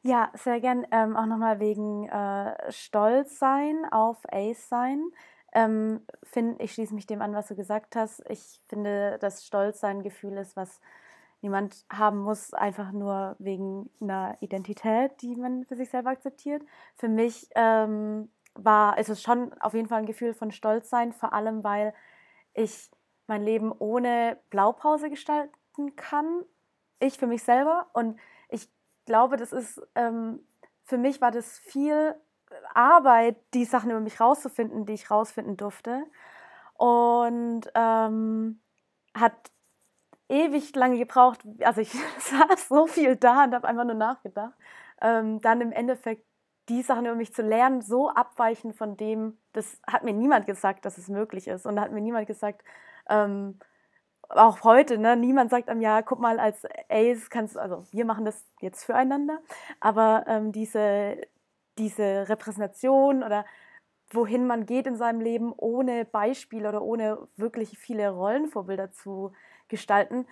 [0.02, 0.88] Ja, sehr gern.
[0.92, 5.04] Ähm, auch nochmal wegen äh, Stolz sein auf Ace sein.
[5.54, 8.24] Ähm, find, ich schließe mich dem an, was du gesagt hast.
[8.28, 10.82] Ich finde, dass Stolz sein ein Gefühl ist, was
[11.42, 16.64] niemand haben muss, einfach nur wegen einer Identität, die man für sich selber akzeptiert.
[16.96, 21.34] Für mich ähm, war ist schon auf jeden Fall ein Gefühl von Stolz sein, vor
[21.34, 21.94] allem weil
[22.54, 22.90] ich
[23.28, 26.44] mein Leben ohne Blaupause gestalten kann.
[27.00, 27.88] Ich für mich selber.
[27.94, 28.70] Und ich
[29.06, 30.40] glaube, das ist, ähm,
[30.84, 32.16] für mich war das viel
[32.74, 36.04] Arbeit, die Sachen über mich rauszufinden, die ich rausfinden durfte.
[36.76, 38.62] Und ähm,
[39.16, 39.52] hat
[40.30, 41.40] ewig lange gebraucht.
[41.64, 44.54] Also ich saß so viel da und habe einfach nur nachgedacht.
[45.02, 46.26] Ähm, dann im Endeffekt
[46.70, 50.86] die Sachen über mich zu lernen, so abweichen von dem, das hat mir niemand gesagt,
[50.86, 51.66] dass es möglich ist.
[51.66, 52.64] Und hat mir niemand gesagt,
[53.10, 53.60] ähm,
[54.30, 58.06] auch heute, ne, niemand sagt einem, ja, guck mal, als Ace kannst du, also wir
[58.06, 59.40] machen das jetzt füreinander,
[59.80, 61.18] aber ähm, diese,
[61.78, 63.46] diese Repräsentation oder
[64.12, 69.34] wohin man geht in seinem Leben ohne Beispiel oder ohne wirklich viele Rollenvorbilder zu
[69.68, 70.28] gestalten,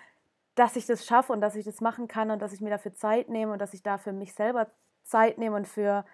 [0.56, 2.94] dass ich das schaffe und dass ich das machen kann und dass ich mir dafür
[2.94, 4.68] Zeit nehme und dass ich da für mich selber
[5.04, 6.06] Zeit nehme und für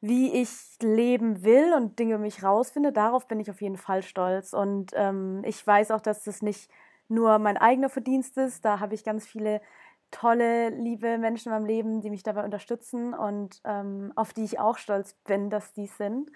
[0.00, 0.48] wie ich
[0.80, 4.52] leben will und Dinge mich rausfinde, darauf bin ich auf jeden Fall stolz.
[4.52, 6.70] Und ähm, ich weiß auch, dass das nicht
[7.08, 8.64] nur mein eigener Verdienst ist.
[8.64, 9.60] Da habe ich ganz viele
[10.10, 14.58] tolle, liebe Menschen in meinem Leben, die mich dabei unterstützen und ähm, auf die ich
[14.58, 16.30] auch stolz bin, dass die sind.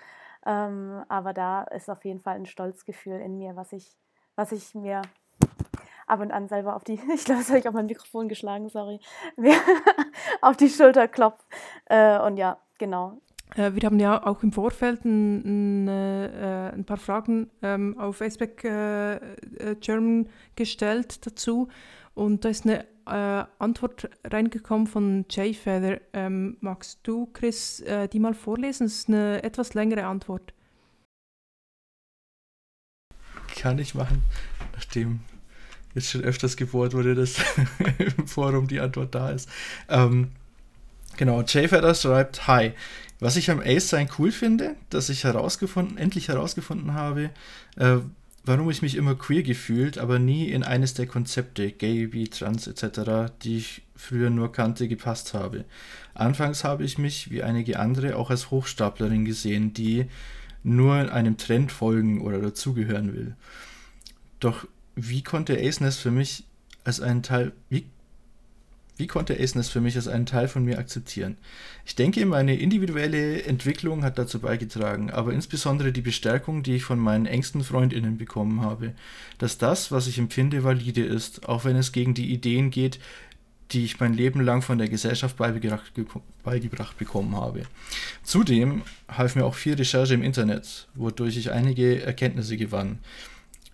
[0.45, 3.97] Ähm, aber da ist auf jeden Fall ein Stolzgefühl in mir, was ich,
[4.35, 5.03] was ich mir
[6.07, 8.69] ab und an selber auf die, ich glaube, das habe ich auf mein Mikrofon geschlagen,
[8.69, 9.01] sorry,
[9.37, 9.55] mir
[10.41, 11.47] auf die Schulter klopft.
[11.87, 13.21] Äh, und ja, genau.
[13.57, 18.21] Äh, wir haben ja auch im Vorfeld ein, ein, äh, ein paar Fragen ähm, auf
[18.21, 19.19] äh, äh,
[19.81, 21.69] German gestellt dazu.
[22.15, 26.01] Und da ist eine äh, Antwort reingekommen von Jay Feather.
[26.13, 28.87] Ähm, magst du, Chris, äh, die mal vorlesen?
[28.87, 30.53] Das ist eine etwas längere Antwort.
[33.57, 34.23] Kann ich machen,
[34.75, 35.21] nachdem
[35.95, 37.37] jetzt schon öfters gebohrt wurde, dass
[37.99, 39.49] im Forum die Antwort da ist.
[39.89, 40.33] Ähm,
[41.17, 42.73] genau, Jay Feather schreibt, Hi,
[43.21, 47.31] was ich am Ace-Sein cool finde, dass ich herausgefunden, endlich herausgefunden habe,
[47.77, 47.99] äh,
[48.45, 52.67] warum ich mich immer queer gefühlt, aber nie in eines der Konzepte, gay, bi, trans
[52.67, 55.65] etc., die ich früher nur kannte, gepasst habe.
[56.15, 60.07] Anfangs habe ich mich, wie einige andere, auch als Hochstaplerin gesehen, die
[60.65, 63.37] nur einem Trend folgen oder dazugehören will.
[64.41, 66.45] Doch wie konnte Aceness für mich
[66.85, 67.87] als einen Teil, wie
[68.97, 71.37] wie konnte Aceness für mich als einen Teil von mir akzeptieren?
[71.85, 76.99] Ich denke, meine individuelle Entwicklung hat dazu beigetragen, aber insbesondere die Bestärkung, die ich von
[76.99, 78.93] meinen engsten Freundinnen bekommen habe,
[79.39, 82.99] dass das, was ich empfinde, valide ist, auch wenn es gegen die Ideen geht,
[83.73, 85.93] die ich mein Leben lang von der Gesellschaft beigebracht,
[86.45, 87.63] beigebracht bekommen habe.
[88.23, 92.99] Zudem half mir auch viel Recherche im Internet, wodurch ich einige Erkenntnisse gewann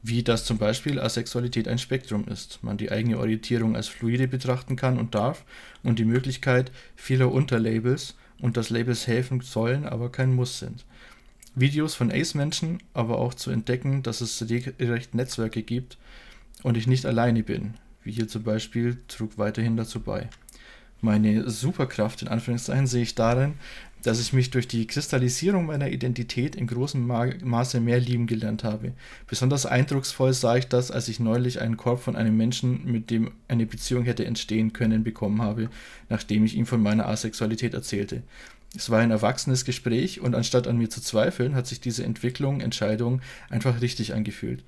[0.03, 4.76] wie das zum Beispiel Asexualität ein Spektrum ist, man die eigene Orientierung als fluide betrachten
[4.76, 5.44] kann und darf
[5.82, 10.84] und die Möglichkeit vieler Unterlabels und dass Labels helfen sollen, aber kein Muss sind.
[11.55, 15.99] Videos von Ace-Menschen, aber auch zu entdecken, dass es recht Netzwerke gibt
[16.62, 17.74] und ich nicht alleine bin,
[18.05, 20.28] wie hier zum Beispiel, trug weiterhin dazu bei.
[21.01, 23.55] Meine Superkraft in Anführungszeichen sehe ich darin,
[24.03, 28.64] dass ich mich durch die Kristallisierung meiner Identität in großem Ma Maße mehr lieben gelernt
[28.64, 28.92] habe.
[29.26, 33.32] Besonders eindrucksvoll sah ich das, als ich neulich einen Korb von einem Menschen, mit dem
[33.49, 35.68] eine Beziehung hätte entstehen können, bekommen habe,
[36.09, 38.22] nachdem ich ihm von meiner Asexualität erzählte.
[38.76, 42.61] Es war ein erwachsenes Gespräch und anstatt an mir zu zweifeln, hat sich diese Entwicklung,
[42.61, 44.62] Entscheidung einfach richtig angefühlt.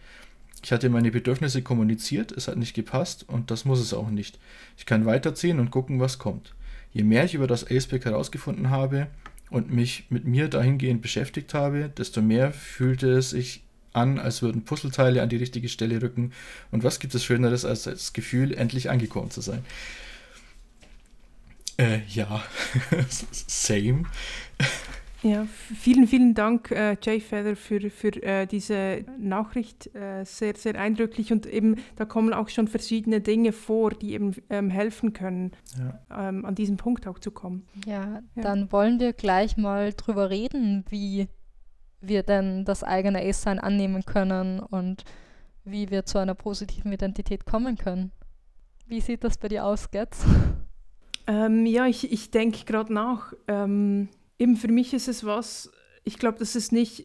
[0.62, 4.38] Ich hatte meine Bedürfnisse kommuniziert, es hat nicht gepasst und das muss es auch nicht.
[4.76, 6.54] Ich kann weiterziehen und gucken, was kommt.
[6.92, 9.08] Je mehr ich über das Aceback herausgefunden habe
[9.50, 13.62] und mich mit mir dahingehend beschäftigt habe, desto mehr fühlte es sich
[13.92, 16.32] an, als würden Puzzleteile an die richtige Stelle rücken.
[16.70, 19.64] Und was gibt es Schöneres als das Gefühl, endlich angekommen zu sein?
[21.76, 22.42] Äh, ja,
[23.30, 24.04] same.
[25.22, 29.94] Ja, vielen, vielen Dank, äh, Jay Feather, für, für äh, diese Nachricht.
[29.94, 34.34] Äh, sehr, sehr eindrücklich und eben da kommen auch schon verschiedene Dinge vor, die eben
[34.48, 36.28] ähm, helfen können, ja.
[36.28, 37.66] ähm, an diesen Punkt auch zu kommen.
[37.86, 41.28] Ja, ja, dann wollen wir gleich mal drüber reden, wie
[42.00, 45.04] wir denn das eigene Ace-Sein annehmen können und
[45.64, 48.10] wie wir zu einer positiven Identität kommen können.
[48.86, 50.24] Wie sieht das bei dir aus, Getz?
[51.26, 53.34] Ähm, ja, ich, ich denke gerade nach.
[53.46, 54.08] Ähm,
[54.40, 55.70] eben für mich ist es was,
[56.02, 57.04] ich glaube, das ist nicht,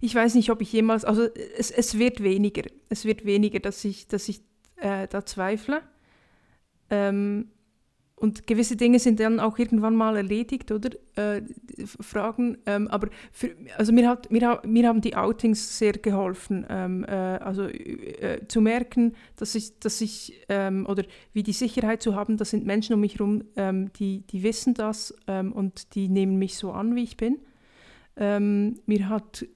[0.00, 3.84] ich weiß nicht, ob ich jemals, also es, es wird weniger, es wird weniger, dass
[3.84, 4.40] ich, dass ich
[4.76, 5.82] äh, da zweifle.
[6.90, 7.50] Ähm,
[8.24, 10.88] und gewisse Dinge sind dann auch irgendwann mal erledigt, oder?
[11.14, 11.42] Äh,
[12.00, 12.56] Fragen.
[12.64, 16.64] Ähm, aber für, also mir, hat, mir, mir haben die Outings sehr geholfen.
[16.70, 21.04] Ähm, äh, also äh, zu merken, dass ich, dass ich ähm, oder
[21.34, 24.72] wie die Sicherheit zu haben, das sind Menschen um mich herum, ähm, die, die wissen
[24.72, 27.40] das ähm, und die nehmen mich so an, wie ich bin.
[28.16, 29.46] Ähm, mir hat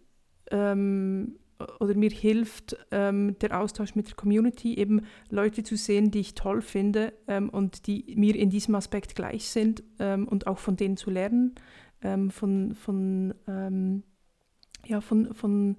[1.80, 6.34] oder mir hilft ähm, der Austausch mit der Community, eben Leute zu sehen, die ich
[6.34, 10.76] toll finde ähm, und die mir in diesem Aspekt gleich sind ähm, und auch von
[10.76, 11.54] denen zu lernen,
[12.02, 14.04] ähm, von, von, ähm,
[14.86, 15.76] ja, von, von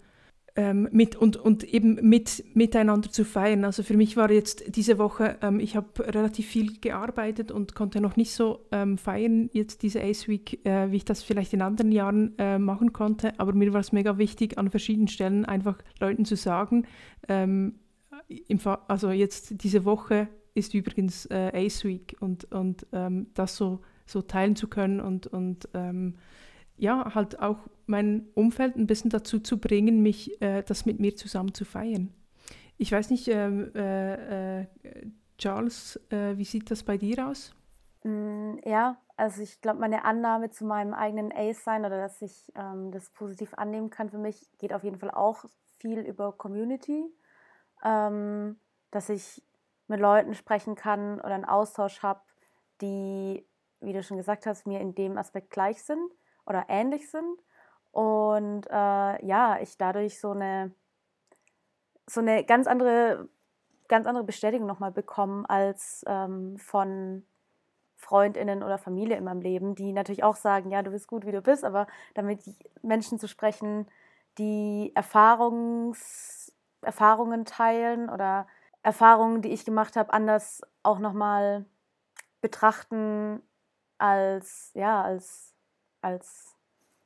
[0.55, 3.65] ähm, mit und, und eben mit, miteinander zu feiern.
[3.65, 8.01] Also für mich war jetzt diese Woche, ähm, ich habe relativ viel gearbeitet und konnte
[8.01, 11.61] noch nicht so ähm, feiern, jetzt diese Ace Week, äh, wie ich das vielleicht in
[11.61, 13.39] anderen Jahren äh, machen konnte.
[13.39, 16.85] Aber mir war es mega wichtig, an verschiedenen Stellen einfach Leuten zu sagen,
[17.27, 17.75] ähm,
[18.87, 24.21] also jetzt diese Woche ist übrigens äh, Ace Week und, und ähm, das so, so
[24.21, 26.15] teilen zu können und, und ähm,
[26.77, 31.15] ja, halt auch mein Umfeld ein bisschen dazu zu bringen, mich äh, das mit mir
[31.15, 32.13] zusammen zu feiern.
[32.77, 34.67] Ich weiß nicht, ähm, äh, äh,
[35.37, 37.53] Charles, äh, wie sieht das bei dir aus?
[38.03, 42.91] Mm, ja, also ich glaube, meine Annahme zu meinem eigenen Ace-Sein oder dass ich ähm,
[42.91, 45.43] das positiv annehmen kann für mich, geht auf jeden Fall auch
[45.79, 47.03] viel über Community.
[47.83, 48.57] Ähm,
[48.91, 49.43] dass ich
[49.87, 52.21] mit Leuten sprechen kann oder einen Austausch habe,
[52.81, 53.45] die,
[53.81, 56.11] wie du schon gesagt hast, mir in dem Aspekt gleich sind
[56.45, 57.39] oder ähnlich sind.
[57.91, 60.71] Und äh, ja, ich dadurch so eine,
[62.07, 63.27] so eine ganz andere,
[63.87, 67.25] ganz andere Bestätigung nochmal bekomme als ähm, von
[67.95, 71.31] Freundinnen oder Familie in meinem Leben, die natürlich auch sagen, ja, du bist gut, wie
[71.31, 72.41] du bist, aber damit
[72.81, 73.87] Menschen zu sprechen,
[74.37, 78.47] die Erfahrungs, Erfahrungen teilen oder
[78.83, 81.65] Erfahrungen, die ich gemacht habe, anders auch nochmal
[82.41, 83.41] betrachten
[83.97, 85.49] als, ja, als
[86.01, 86.55] als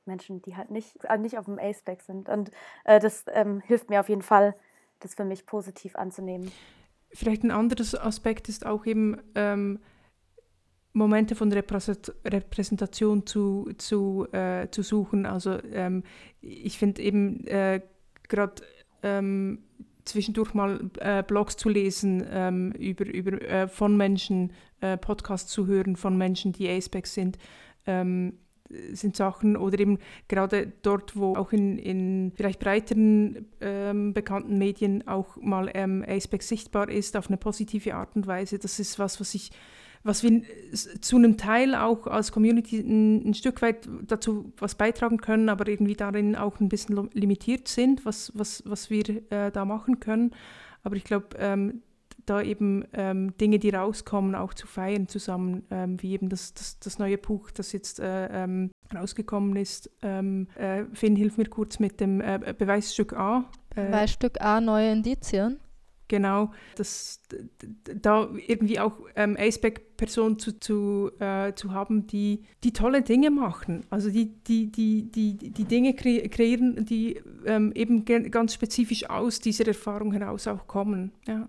[0.07, 2.29] Menschen, die halt nicht, äh, nicht auf dem A-Spec sind.
[2.29, 2.51] Und
[2.85, 4.55] äh, das ähm, hilft mir auf jeden Fall,
[4.99, 6.51] das für mich positiv anzunehmen.
[7.11, 9.79] Vielleicht ein anderes Aspekt ist auch eben ähm,
[10.93, 15.25] Momente von Repräsentation zu, zu, äh, zu suchen.
[15.25, 16.03] Also ähm,
[16.41, 17.81] ich finde eben äh,
[18.29, 18.63] gerade
[19.01, 19.63] ähm,
[20.05, 25.67] zwischendurch mal äh, Blogs zu lesen ähm, über, über, äh, von Menschen, äh, Podcasts zu
[25.67, 27.37] hören von Menschen, die A-Specs sind,
[27.85, 28.37] ähm,
[28.93, 35.07] sind Sachen oder eben gerade dort, wo auch in, in vielleicht breiteren ähm, bekannten Medien
[35.07, 38.59] auch mal ähm, Aspect sichtbar ist auf eine positive Art und Weise.
[38.59, 39.51] Das ist was, was ich
[40.05, 40.41] was wir
[40.99, 45.67] zu einem Teil auch als Community ein, ein, Stück weit dazu was beitragen können, aber
[45.67, 50.31] irgendwie darin auch ein bisschen limitiert sind, was, was, was wir äh, da machen können.
[50.83, 51.83] Aber ich glaube, ähm,
[52.25, 56.79] da eben ähm, Dinge, die rauskommen, auch zu feiern zusammen, ähm, wie eben das, das,
[56.79, 59.89] das neue Buch, das jetzt äh, ähm, rausgekommen ist.
[60.01, 63.49] Ähm, äh, Finn, hilf mir kurz mit dem äh, Beweisstück A.
[63.75, 65.59] Äh, Beweisstück A, neue Indizien.
[66.09, 67.21] Genau, dass
[68.01, 73.85] da irgendwie auch ähm, Aceback-Personen zu, zu, äh, zu haben, die, die tolle Dinge machen.
[73.89, 79.39] Also die, die, die, die, die Dinge kre kreieren, die ähm, eben ganz spezifisch aus
[79.39, 81.13] dieser Erfahrung heraus auch kommen.
[81.25, 81.47] Ja.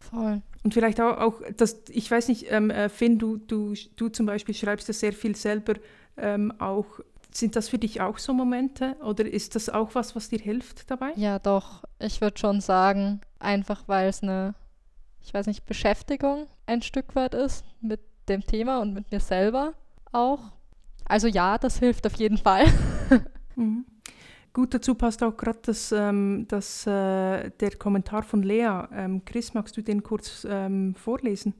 [0.00, 0.42] Voll.
[0.62, 4.26] Und vielleicht auch, auch das, ich weiß nicht, ähm, äh, Finn, du, du, du zum
[4.26, 5.74] Beispiel schreibst ja sehr viel selber
[6.16, 6.86] ähm, auch.
[7.32, 10.90] Sind das für dich auch so Momente oder ist das auch was, was dir hilft
[10.90, 11.12] dabei?
[11.14, 11.84] Ja, doch.
[12.00, 14.56] Ich würde schon sagen, einfach weil es eine,
[15.22, 19.74] ich weiß nicht, Beschäftigung ein Stück weit ist mit dem Thema und mit mir selber
[20.10, 20.40] auch.
[21.04, 22.64] Also ja, das hilft auf jeden Fall.
[23.56, 23.84] mhm.
[24.52, 28.82] Gut, dazu passt auch gerade das, ähm, das, äh, der Kommentar von Lea.
[28.92, 31.54] Ähm, Chris, magst du den kurz ähm, vorlesen?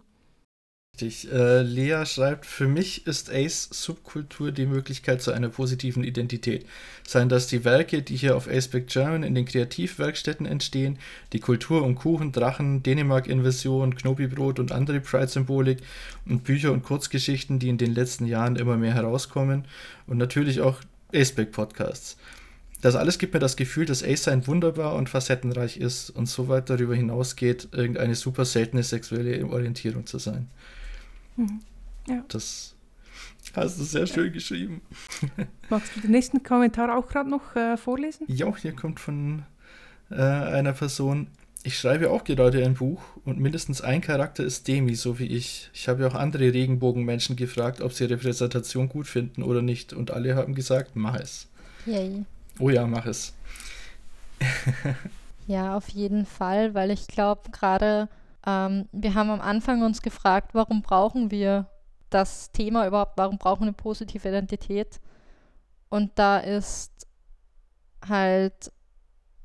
[0.95, 1.33] Richtig.
[1.33, 6.67] Äh, Lea schreibt, für mich ist Ace Subkultur die Möglichkeit zu einer positiven Identität.
[7.07, 10.99] Seien das die Werke, die hier auf Aceback German in den Kreativwerkstätten entstehen,
[11.33, 15.79] die Kultur um Kuchen, Drachen, Dänemark-Invasion, Knobibrot und andere Pride-Symbolik
[16.27, 19.65] und Bücher und Kurzgeschichten, die in den letzten Jahren immer mehr herauskommen
[20.07, 20.81] und natürlich auch
[21.15, 22.19] Aceback-Podcasts.
[22.81, 26.71] Das alles gibt mir das Gefühl, dass Ace-Sein wunderbar und facettenreich ist und so weit
[26.71, 30.49] darüber hinausgeht, irgendeine super seltene sexuelle Orientierung zu sein.
[31.37, 31.61] Mhm.
[32.09, 32.25] Ja.
[32.29, 32.75] Das
[33.55, 34.81] hast du sehr schön geschrieben.
[35.71, 38.25] Magst du den nächsten Kommentar auch gerade noch äh, vorlesen?
[38.29, 39.45] Ja, hier kommt von
[40.11, 41.29] äh, einer Person.
[41.63, 45.69] Ich schreibe auch gerade ein Buch und mindestens ein Charakter ist Demi, so wie ich.
[45.75, 50.37] Ich habe auch andere Regenbogenmenschen gefragt, ob sie Repräsentation gut finden oder nicht und alle
[50.37, 51.49] haben gesagt, mach es.
[51.85, 52.25] Yay.
[52.61, 53.35] Oh ja, mach es.
[55.47, 58.09] ja, auf jeden Fall, weil ich glaube, gerade
[58.47, 61.67] ähm, wir haben am Anfang uns gefragt, warum brauchen wir
[62.11, 65.01] das Thema überhaupt, warum brauchen wir eine positive Identität?
[65.89, 67.07] Und da ist
[68.07, 68.73] halt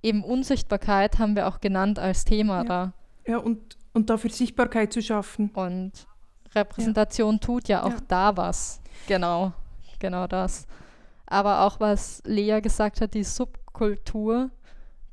[0.02, 2.64] eben Unsichtbarkeit haben wir auch genannt als Thema ja.
[2.64, 2.94] da.
[3.26, 5.50] Ja, und, und dafür Sichtbarkeit zu schaffen.
[5.50, 6.08] Und
[6.54, 7.40] Repräsentation ja.
[7.40, 8.02] tut ja auch ja.
[8.08, 8.82] da was.
[9.08, 9.54] Genau,
[10.00, 10.68] genau das.
[11.28, 14.52] Aber auch was Lea gesagt hat, die Subkultur,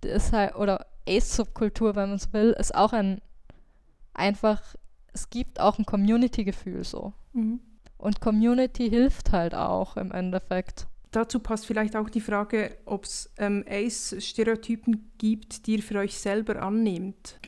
[0.04, 3.20] die ist halt, oder Ace-Subkultur, wenn man es will, ist auch ein
[4.14, 4.60] einfach,
[5.12, 7.12] es gibt auch ein Community-Gefühl so.
[7.32, 7.60] Mhm.
[7.98, 10.86] Und Community hilft halt auch im Endeffekt.
[11.12, 16.18] dazu passt vielleicht auch die Frage, ob es ähm, Ace-Stereotypen gibt, die ihr für euch
[16.18, 17.38] selber annehmt.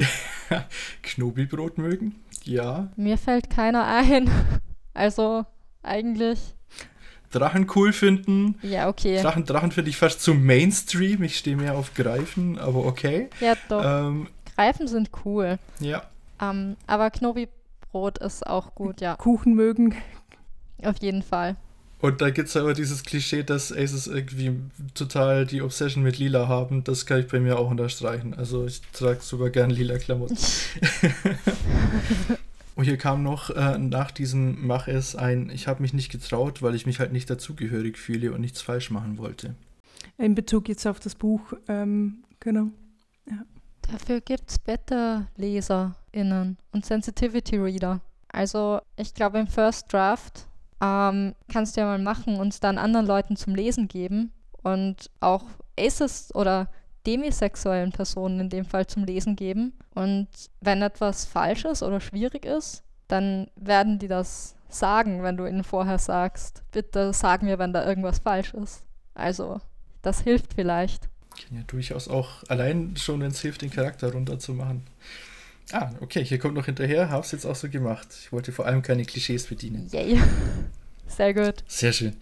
[1.02, 2.14] Knobibrot mögen?
[2.44, 2.92] Ja.
[2.96, 4.30] Mir fällt keiner ein.
[4.96, 5.44] Also
[5.82, 6.53] eigentlich.
[7.35, 8.57] Drachen cool finden.
[8.62, 9.20] Ja, okay.
[9.20, 11.22] Drachen, Drachen finde ich fast zu Mainstream.
[11.22, 13.28] Ich stehe mehr auf Greifen, aber okay.
[13.41, 13.82] Ja, doch.
[13.85, 15.59] Ähm, Greifen sind cool.
[15.80, 16.03] ja.
[16.41, 19.16] Ähm, aber Knobi-Brot ist auch gut, ja.
[19.16, 19.95] Kuchen mögen.
[20.82, 21.57] Auf jeden Fall.
[22.01, 24.61] Und da gibt es aber dieses Klischee, dass Aces irgendwie
[24.95, 26.85] total die Obsession mit Lila haben.
[26.85, 28.35] Das kann ich bei mir auch unterstreichen.
[28.35, 30.37] Also ich trage sogar gern lila Klamotten.
[32.74, 36.60] Und hier kam noch äh, nach diesem Mach es ein, ich habe mich nicht getraut,
[36.60, 39.54] weil ich mich halt nicht dazugehörig fühle und nichts falsch machen wollte.
[40.18, 42.70] In Bezug jetzt auf das Buch, ähm, genau.
[43.90, 48.00] Dafür gibt es Beta-LeserInnen und Sensitivity-Reader.
[48.28, 50.46] Also ich glaube im First Draft
[50.80, 55.10] ähm, kannst du ja mal machen und es dann anderen Leuten zum Lesen geben und
[55.20, 55.44] auch
[55.78, 56.68] Aces oder
[57.07, 59.72] demisexuellen Personen in dem Fall zum Lesen geben.
[59.94, 60.28] Und
[60.61, 65.64] wenn etwas falsch ist oder schwierig ist, dann werden die das sagen, wenn du ihnen
[65.64, 68.82] vorher sagst, bitte sag mir, wenn da irgendwas falsch ist.
[69.14, 69.61] Also,
[70.02, 71.09] das hilft vielleicht.
[71.30, 74.82] Kann ja durchaus auch allein schon, wenn es hilft, den Charakter runterzumachen.
[75.72, 78.09] Ah, okay, hier kommt noch hinterher, hab's jetzt auch so gemacht.
[78.20, 79.88] Ich wollte vor allem keine Klischees bedienen.
[79.92, 80.20] Yay.
[81.07, 81.64] Sehr gut.
[81.66, 82.16] Sehr schön.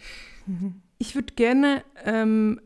[0.99, 2.61] Ich würde gerne ähm,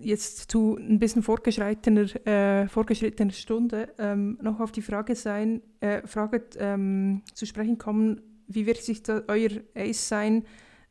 [0.00, 6.06] jetzt zu ein bisschen fortgeschrittener, äh, fortgeschrittener Stunde ähm, noch auf die Frage sein, äh,
[6.06, 10.44] Frage ähm, zu sprechen kommen, wie wirkt sich euer Ace-Sein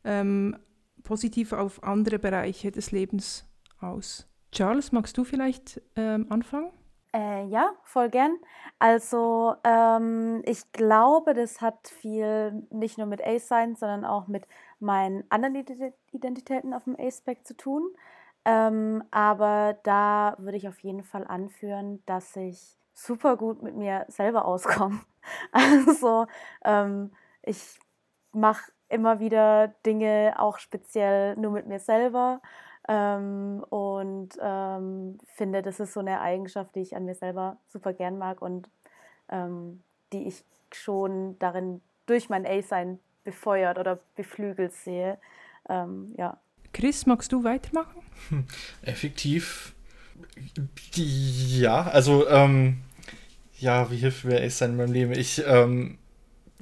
[0.04, 0.56] ähm,
[1.02, 3.46] positiv auf andere Bereiche des Lebens
[3.80, 4.28] aus?
[4.52, 6.70] Charles, magst du vielleicht ähm, anfangen?
[7.14, 8.36] Äh, ja, voll gern.
[8.78, 14.46] Also ähm, ich glaube, das hat viel nicht nur mit Ace sein, sondern auch mit
[14.80, 17.82] meinen anderen Ident- Identitäten auf dem Ace-Spec zu tun.
[18.46, 24.06] Ähm, aber da würde ich auf jeden Fall anführen, dass ich super gut mit mir
[24.08, 25.00] selber auskomme.
[25.50, 26.28] Also
[26.64, 27.10] ähm,
[27.42, 27.80] ich
[28.32, 32.40] mache immer wieder Dinge auch speziell nur mit mir selber.
[32.88, 37.92] Ähm, und ähm, finde, das ist so eine Eigenschaft, die ich an mir selber super
[37.92, 38.70] gern mag und
[39.28, 39.82] ähm,
[40.12, 45.18] die ich schon darin durch mein A-Sein befeuert oder beflügelt sehe.
[45.68, 46.38] Ähm, ja.
[46.76, 48.02] Chris, magst du weitermachen?
[48.82, 49.72] Effektiv.
[50.94, 52.82] Ja, also, ähm,
[53.58, 55.12] ja, wie hilft mir es in meinem Leben?
[55.12, 55.96] Ich, ähm,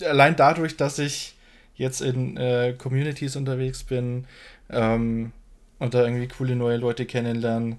[0.01, 1.35] allein dadurch, dass ich
[1.75, 4.29] jetzt in äh, Communities unterwegs bin
[4.71, 5.33] ähm,
[5.81, 7.79] und da irgendwie coole neue Leute kennenlernen,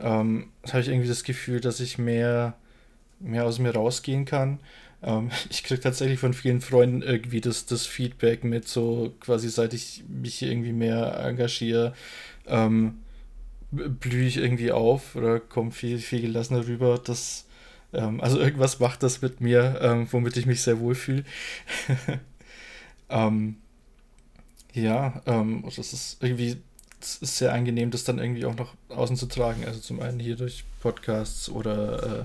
[0.00, 2.54] ähm, habe ich irgendwie das Gefühl, dass ich mehr,
[3.20, 4.60] mehr aus mir rausgehen kann.
[5.02, 9.74] Ähm, ich kriege tatsächlich von vielen Freunden irgendwie das, das Feedback mit, so quasi seit
[9.74, 11.94] ich mich hier irgendwie mehr engagiere,
[12.46, 12.98] ähm,
[13.70, 17.00] blühe ich irgendwie auf oder komme viel, viel gelassener rüber.
[17.02, 17.46] Das,
[17.92, 21.24] ähm, also irgendwas macht das mit mir, ähm, womit ich mich sehr wohl fühle.
[23.10, 23.56] ähm,
[24.72, 26.58] ja, ähm, das ist irgendwie
[27.00, 29.64] es ist sehr angenehm, das dann irgendwie auch noch außen zu tragen.
[29.64, 32.24] Also zum einen hier durch Podcasts oder äh,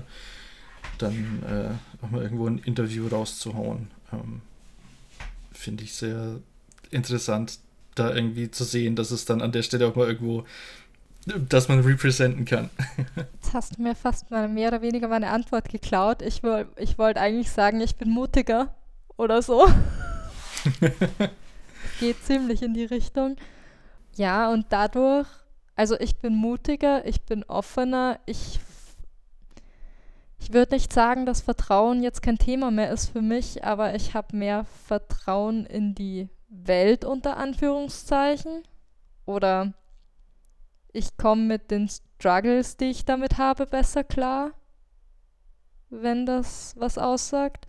[0.98, 3.90] dann äh, auch mal irgendwo ein Interview rauszuhauen.
[4.12, 4.42] Ähm,
[5.52, 6.40] Finde ich sehr
[6.90, 7.58] interessant,
[7.94, 10.44] da irgendwie zu sehen, dass es dann an der Stelle auch mal irgendwo,
[11.26, 12.70] dass man representen kann.
[13.34, 16.22] Jetzt hast du mir fast mal mehr oder weniger meine Antwort geklaut.
[16.22, 18.74] Ich, woll, ich wollte eigentlich sagen, ich bin mutiger
[19.16, 19.66] oder so.
[22.00, 23.36] Geht ziemlich in die Richtung.
[24.16, 25.28] Ja, und dadurch,
[25.76, 28.60] also ich bin mutiger, ich bin offener, ich,
[30.42, 34.14] ich würde nicht sagen, dass Vertrauen jetzt kein Thema mehr ist für mich, aber ich
[34.14, 38.64] habe mehr Vertrauen in die Welt unter Anführungszeichen.
[39.24, 39.72] Oder
[40.92, 44.50] ich komme mit den Struggles, die ich damit habe, besser klar,
[45.90, 47.68] wenn das was aussagt.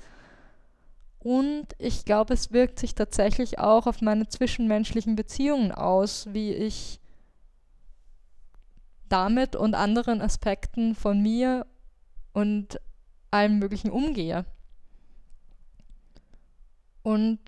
[1.20, 7.00] Und ich glaube, es wirkt sich tatsächlich auch auf meine zwischenmenschlichen Beziehungen aus, wie ich
[9.10, 11.68] damit und anderen Aspekten von mir
[12.34, 12.80] und
[13.32, 14.46] allem Möglichen umgehe.
[17.02, 17.40] Und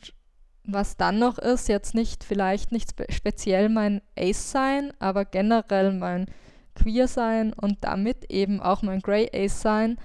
[0.64, 5.94] was dann noch ist, jetzt nicht vielleicht nicht spe speziell mein Ace sein, aber generell
[5.94, 6.26] mein
[6.76, 9.98] Queer sein und damit eben auch mein Grey Ace sein,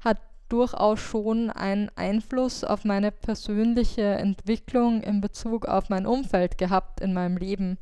[0.00, 0.18] hat
[0.48, 7.12] durchaus schon einen Einfluss auf meine persönliche Entwicklung in Bezug auf mein Umfeld gehabt in
[7.12, 7.78] meinem Leben,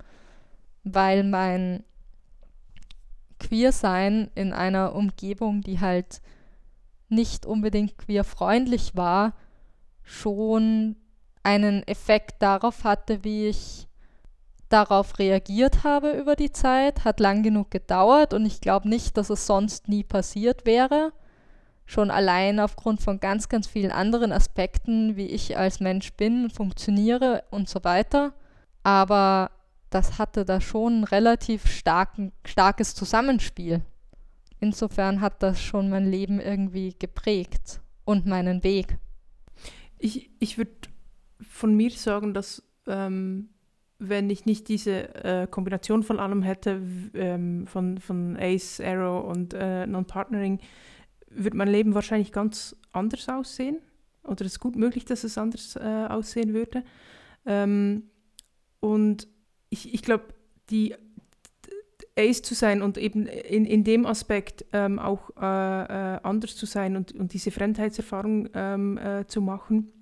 [0.82, 1.84] weil mein
[3.38, 6.20] Queer-Sein in einer Umgebung, die halt
[7.08, 9.34] nicht unbedingt queer-freundlich war,
[10.02, 10.96] schon
[11.42, 13.86] einen Effekt darauf hatte, wie ich
[14.68, 19.30] darauf reagiert habe über die Zeit, hat lang genug gedauert und ich glaube nicht, dass
[19.30, 21.12] es sonst nie passiert wäre.
[21.86, 27.44] Schon allein aufgrund von ganz, ganz vielen anderen Aspekten, wie ich als Mensch bin, funktioniere
[27.50, 28.32] und so weiter.
[28.82, 29.50] Aber
[29.90, 33.82] das hatte da schon ein relativ starken, starkes Zusammenspiel.
[34.64, 38.96] Insofern hat das schon mein Leben irgendwie geprägt und meinen Weg.
[39.98, 40.72] Ich, ich würde
[41.42, 43.50] von mir sagen, dass ähm,
[43.98, 46.80] wenn ich nicht diese äh, Kombination von allem hätte,
[47.12, 50.60] ähm, von, von Ace, Arrow und äh, Non-Partnering,
[51.28, 53.80] würde mein Leben wahrscheinlich ganz anders aussehen.
[54.22, 56.84] Oder es ist gut möglich, dass es anders äh, aussehen würde.
[57.44, 58.04] Ähm,
[58.80, 59.28] und
[59.68, 60.24] ich, ich glaube,
[60.70, 60.94] die
[62.16, 65.42] Ace zu sein und eben in, in dem Aspekt ähm, auch äh,
[66.14, 69.92] äh, anders zu sein und, und diese Fremdheitserfahrung ähm, äh, zu machen,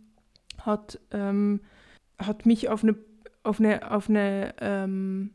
[0.58, 1.60] hat, ähm,
[2.18, 2.96] hat mich auf eine,
[3.42, 5.30] auf eine, auf eine ähm,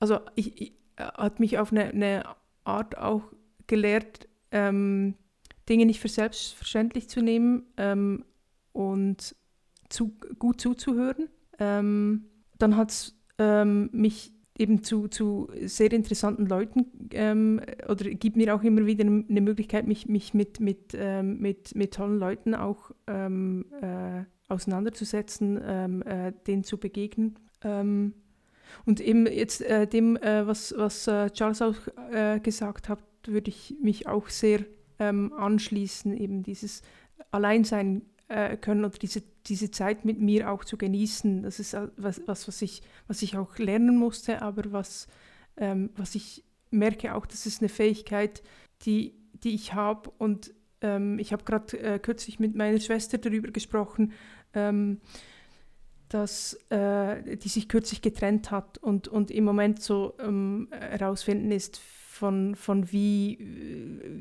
[0.00, 2.24] also ich, ich, hat mich auf eine, eine
[2.64, 3.22] Art auch
[3.66, 5.14] gelehrt, ähm,
[5.68, 8.24] Dinge nicht für selbstverständlich zu nehmen ähm,
[8.72, 9.34] und
[9.88, 11.28] zu, gut zuzuhören.
[11.56, 13.16] dann hat es
[13.92, 19.40] mich eben zu, zu sehr interessanten Leuten ähm, oder gibt mir auch immer wieder eine
[19.40, 26.02] Möglichkeit, mich, mich mit, mit, ähm, mit, mit tollen Leuten auch ähm, äh, auseinanderzusetzen, ähm,
[26.02, 27.38] äh, denen zu begegnen.
[27.62, 28.14] Ähm,
[28.86, 31.76] und eben jetzt äh, dem, äh, was, was äh, Charles auch
[32.12, 34.60] äh, gesagt hat, würde ich mich auch sehr
[34.98, 36.82] ähm, anschließen, eben dieses
[37.30, 38.02] Alleinsein
[38.62, 41.42] können oder diese, diese Zeit mit mir auch zu genießen.
[41.42, 45.06] Das ist was, was, was, ich, was ich auch lernen musste, aber was,
[45.56, 48.42] ähm, was ich merke auch, das ist eine Fähigkeit,
[48.82, 53.50] die, die ich habe und ähm, ich habe gerade äh, kürzlich mit meiner Schwester darüber
[53.50, 54.12] gesprochen,
[54.52, 55.00] ähm,
[56.08, 61.80] dass äh, die sich kürzlich getrennt hat und, und im Moment so ähm, herausfinden ist,
[62.14, 63.38] von, von wie,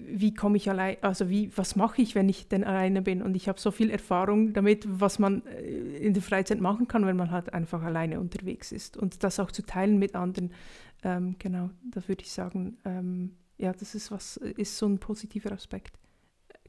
[0.08, 3.22] wie komme ich allein, also wie, was mache ich, wenn ich denn alleine bin.
[3.22, 7.06] Und ich habe so viel Erfahrung damit, was man äh, in der Freizeit machen kann,
[7.06, 8.98] wenn man halt einfach alleine unterwegs ist.
[8.98, 10.52] Und das auch zu teilen mit anderen,
[11.04, 15.52] ähm, genau, da würde ich sagen, ähm, ja, das ist was, ist so ein positiver
[15.52, 15.96] Aspekt.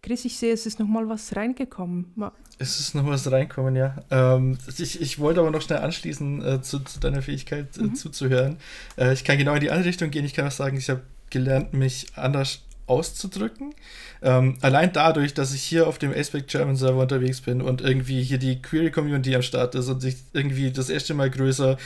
[0.03, 2.13] Chris, ich sehe, es ist nochmal was reingekommen.
[2.59, 3.97] Es ist noch was reingekommen, ja.
[4.11, 7.95] Ähm, ich, ich wollte aber noch schnell anschließen äh, zu, zu, deiner Fähigkeit äh, mhm.
[7.95, 8.59] zuzuhören.
[8.99, 10.27] Äh, ich kann genau in die andere Richtung gehen.
[10.27, 11.01] Ich kann auch sagen, ich habe
[11.31, 13.75] gelernt, mich anders auszudrücken.
[14.23, 18.23] Ähm, allein dadurch, dass ich hier auf dem Aspect German Server unterwegs bin und irgendwie
[18.23, 21.79] hier die Query Community am Start ist und sich irgendwie das erste Mal größer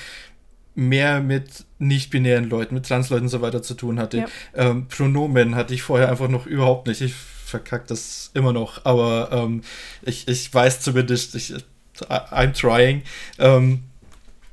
[0.75, 4.19] mehr mit nicht-binären Leuten, mit Transleuten und so weiter zu tun hatte.
[4.19, 4.27] Ja.
[4.55, 7.01] Ähm, Pronomen hatte ich vorher einfach noch überhaupt nicht.
[7.01, 9.63] Ich verkackt das immer noch, aber ähm,
[10.03, 11.55] ich, ich weiß zumindest, ich,
[12.09, 13.03] I'm trying.
[13.39, 13.85] Ähm,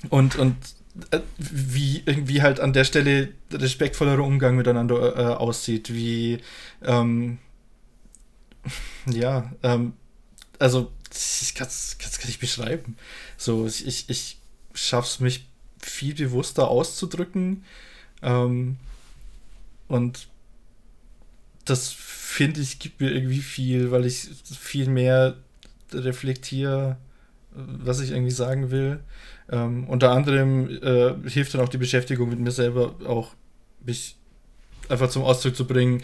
[0.09, 0.55] und, und
[1.37, 6.39] wie irgendwie halt an der Stelle respektvollerer Umgang miteinander äh, aussieht, wie
[6.83, 7.37] ähm,
[9.05, 9.93] ja, ähm,
[10.59, 12.97] also ich kann es gar nicht beschreiben.
[13.37, 14.37] So, ich, ich,
[14.73, 15.47] schaff's mich
[15.81, 17.63] viel bewusster auszudrücken
[18.21, 18.77] ähm,
[19.87, 20.27] und
[21.63, 24.27] das finde ich gibt mir irgendwie viel, weil ich
[24.59, 25.37] viel mehr
[25.91, 26.97] reflektiere,
[27.55, 28.99] was ich irgendwie sagen will.
[29.51, 33.35] Ähm, unter anderem äh, hilft dann auch die Beschäftigung mit mir selber auch,
[33.85, 34.17] mich
[34.89, 36.01] einfach zum Ausdruck zu bringen,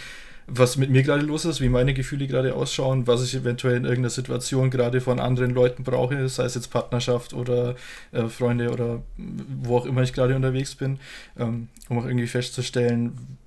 [0.47, 3.83] was mit mir gerade los ist, wie meine Gefühle gerade ausschauen, was ich eventuell in
[3.85, 7.75] irgendeiner Situation gerade von anderen Leuten brauche, sei es jetzt Partnerschaft oder
[8.11, 10.99] äh, Freunde oder wo auch immer ich gerade unterwegs bin,
[11.39, 13.37] ähm, um auch irgendwie festzustellen,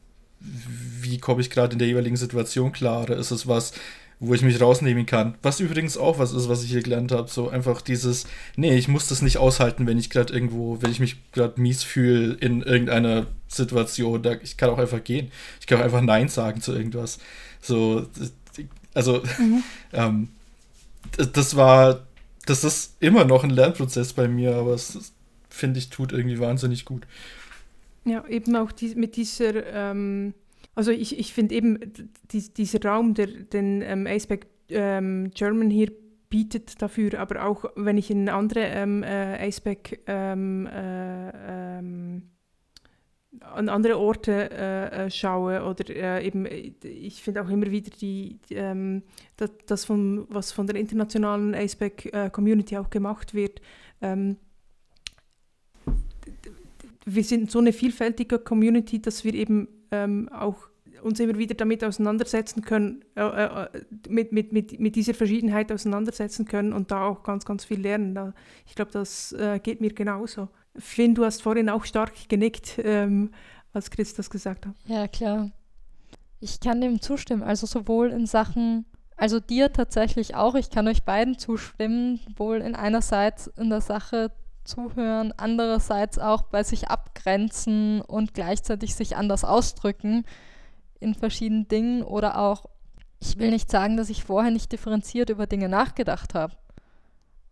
[0.41, 3.03] wie komme ich gerade in der jeweiligen Situation klar?
[3.03, 3.73] Oder ist es was,
[4.27, 5.35] wo ich mich rausnehmen kann?
[5.43, 7.29] Was übrigens auch was ist, was ich hier gelernt habe.
[7.29, 11.01] So einfach dieses, nee, ich muss das nicht aushalten, wenn ich gerade irgendwo, wenn ich
[11.01, 14.23] mich gerade mies fühle in irgendeiner Situation.
[14.23, 15.31] Da, ich kann auch einfach gehen.
[15.61, 17.19] Ich kann auch einfach Nein sagen zu irgendwas.
[17.61, 18.07] So,
[18.95, 19.63] also, mhm.
[19.93, 20.29] ähm,
[21.33, 22.07] das war,
[22.47, 25.13] das ist immer noch ein Lernprozess bei mir, aber es
[25.49, 27.07] finde ich, tut irgendwie wahnsinnig gut.
[28.05, 30.35] Ja, eben auch die, mit dieser, ähm,
[30.75, 31.79] also ich, ich finde eben
[32.31, 35.93] die, dieser Raum, der den ähm, Aceback ähm, German hier
[36.29, 42.23] bietet dafür, aber auch wenn ich in andere ähm, äh, Aceback ähm, äh, ähm,
[43.41, 48.41] an andere Orte äh, äh schaue oder äh, eben, ich finde auch immer wieder die,
[48.49, 49.03] die ähm,
[49.37, 53.61] das, das von, was von der internationalen Aceback äh, Community auch gemacht wird,
[54.01, 54.37] ähm,
[57.07, 60.69] wir sind so eine vielfältige Community, dass wir eben ähm, auch
[61.03, 63.69] uns immer wieder damit auseinandersetzen können, äh, äh,
[64.09, 68.15] mit, mit, mit, mit dieser Verschiedenheit auseinandersetzen können und da auch ganz, ganz viel lernen.
[68.15, 68.33] Da,
[68.67, 70.49] ich glaube, das äh, geht mir genauso.
[70.77, 73.31] Finn, du hast vorhin auch stark genickt, ähm,
[73.73, 74.75] als Chris das gesagt hat.
[74.87, 75.51] Ja, klar.
[76.41, 77.43] Ich kann dem zustimmen.
[77.43, 78.87] Also sowohl in Sachen,
[79.17, 84.31] also dir tatsächlich auch, ich kann euch beiden zustimmen, wohl in einerseits in der Sache
[84.65, 90.25] zuhören, andererseits auch bei sich abgrenzen und gleichzeitig sich anders ausdrücken
[91.01, 92.67] in verschiedenen Dingen oder auch,
[93.21, 96.55] ich will nicht sagen, dass ich vorher nicht differenziert über Dinge nachgedacht habe,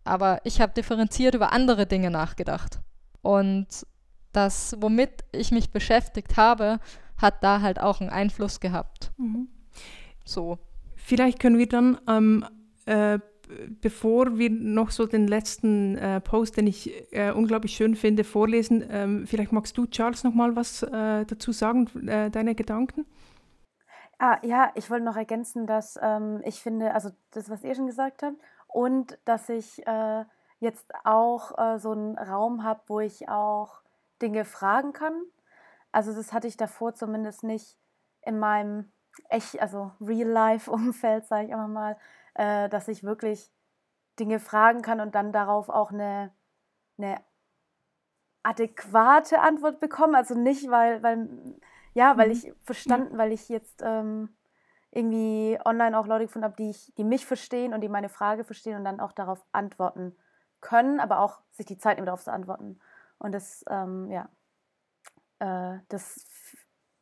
[0.03, 2.79] aber ich habe differenziert über andere Dinge nachgedacht.
[3.21, 3.67] Und
[4.33, 6.79] das, womit ich mich beschäftigt habe,
[7.17, 9.11] hat da halt auch einen Einfluss gehabt.
[9.17, 9.47] Mhm.
[10.25, 10.59] So.
[10.95, 12.45] Vielleicht können wir dann, ähm,
[12.85, 13.19] äh,
[13.81, 18.83] bevor wir noch so den letzten äh, Post, den ich äh, unglaublich schön finde, vorlesen,
[18.89, 23.05] ähm, vielleicht magst du, Charles, noch mal was äh, dazu sagen, äh, deine Gedanken?
[24.19, 27.87] Ah, ja, ich wollte noch ergänzen, dass ähm, ich finde, also das, was ihr schon
[27.87, 28.37] gesagt habt,
[28.67, 30.25] und dass ich äh,
[30.59, 33.81] jetzt auch so einen Raum habe, wo ich auch
[34.21, 35.13] Dinge fragen kann.
[35.91, 37.77] Also das hatte ich davor zumindest nicht
[38.21, 38.91] in meinem
[39.29, 41.97] echt, also Real-Life-Umfeld, sage ich einfach mal,
[42.35, 43.51] äh, dass ich wirklich
[44.19, 46.31] Dinge fragen kann und dann darauf auch eine,
[46.97, 47.21] eine
[48.43, 50.17] adäquate Antwort bekomme.
[50.17, 51.29] Also nicht, weil, weil
[51.93, 52.33] ja, weil mhm.
[52.33, 54.35] ich verstanden, weil ich jetzt ähm,
[54.91, 58.43] irgendwie online auch Leute gefunden habe, die, ich, die mich verstehen und die meine Frage
[58.43, 60.15] verstehen und dann auch darauf antworten
[60.61, 62.79] können, aber auch sich die Zeit nehmen, darauf zu antworten.
[63.17, 64.29] Und das, ähm, ja,
[65.39, 66.25] äh, das,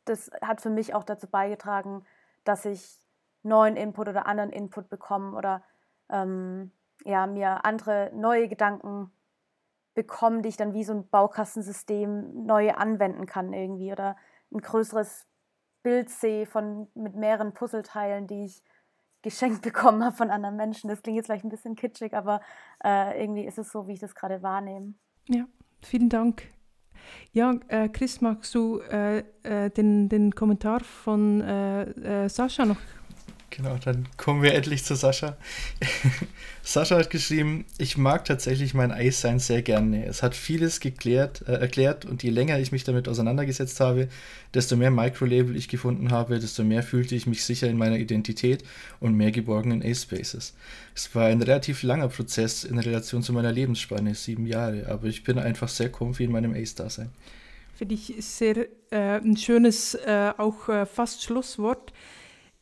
[0.04, 2.04] das hat für mich auch dazu beigetragen,
[2.44, 3.01] dass ich
[3.42, 5.62] neuen Input oder anderen Input bekomme oder
[6.10, 6.72] ähm,
[7.04, 9.10] ja, mir andere neue Gedanken
[9.94, 14.16] bekomme, die ich dann wie so ein Baukastensystem neu anwenden kann irgendwie oder
[14.52, 15.26] ein größeres
[15.82, 18.62] Bild sehe von mit mehreren Puzzleteilen, die ich
[19.22, 20.88] geschenkt bekommen habe von anderen Menschen.
[20.88, 22.40] Das klingt jetzt vielleicht ein bisschen kitschig, aber
[22.84, 24.94] äh, irgendwie ist es so, wie ich das gerade wahrnehme.
[25.28, 25.46] Ja,
[25.82, 26.44] Vielen Dank.
[27.32, 32.78] Ja, äh, Chris, magst du äh, äh, den, den Kommentar von äh, äh, Sascha noch
[33.54, 35.36] Genau, dann kommen wir endlich zu Sascha.
[36.62, 40.06] Sascha hat geschrieben, ich mag tatsächlich mein Eissein sehr gerne.
[40.06, 44.08] Es hat vieles geklärt, äh, erklärt und je länger ich mich damit auseinandergesetzt habe,
[44.54, 48.64] desto mehr Microlabel ich gefunden habe, desto mehr fühlte ich mich sicher in meiner Identität
[49.00, 50.54] und mehr geborgen in A-Spaces.
[50.94, 55.24] Es war ein relativ langer Prozess in Relation zu meiner Lebensspanne, sieben Jahre, aber ich
[55.24, 57.10] bin einfach sehr comfy in meinem Ace-Dasein.
[57.74, 61.92] Finde ich sehr äh, ein schönes, äh, auch äh, fast Schlusswort.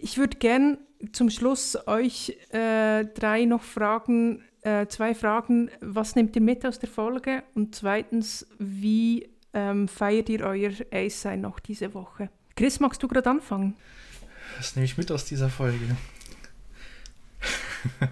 [0.03, 0.78] Ich würde gern
[1.12, 5.70] zum Schluss euch äh, drei noch fragen, äh, zwei Fragen.
[5.80, 7.42] Was nehmt ihr mit aus der Folge?
[7.55, 12.30] Und zweitens, wie ähm, feiert ihr euer Ace-Sein noch diese Woche?
[12.57, 13.76] Chris, magst du gerade anfangen?
[14.57, 15.96] Was nehme ich mit aus dieser Folge?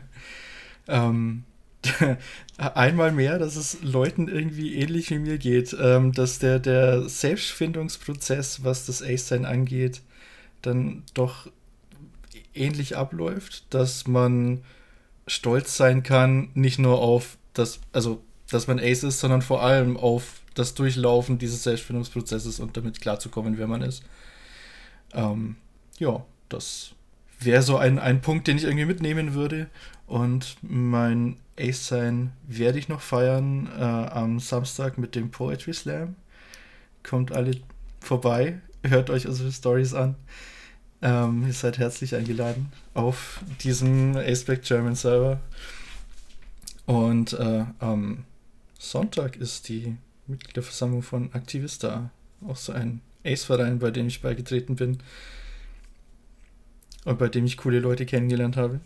[0.89, 1.45] ähm,
[2.59, 8.63] einmal mehr, dass es Leuten irgendwie ähnlich wie mir geht, ähm, dass der, der Selbstfindungsprozess,
[8.63, 10.03] was das Ace-Sein angeht,
[10.61, 11.49] dann doch
[12.59, 14.63] ähnlich abläuft, dass man
[15.27, 19.97] stolz sein kann, nicht nur auf das, also dass man Ace ist, sondern vor allem
[19.97, 24.03] auf das Durchlaufen dieses Selbstfindungsprozesses und damit klarzukommen, wer man ist.
[25.13, 25.57] Ähm,
[25.99, 26.93] ja, das
[27.39, 29.69] wäre so ein, ein Punkt, den ich irgendwie mitnehmen würde.
[30.07, 36.17] Und mein Ace-Sein werde ich noch feiern äh, am Samstag mit dem Poetry Slam.
[37.03, 37.53] Kommt alle
[38.01, 40.17] vorbei, hört euch unsere Stories an.
[41.01, 45.41] Ähm, ihr seid herzlich eingeladen auf diesem Aceback German Server.
[46.87, 48.25] Und äh, am
[48.79, 49.97] Sonntag ist die
[50.27, 52.11] Mitgliederversammlung von Aktivista,
[52.47, 54.99] auch so ein Ace-Verein, bei dem ich beigetreten bin
[57.05, 58.81] und bei dem ich coole Leute kennengelernt habe.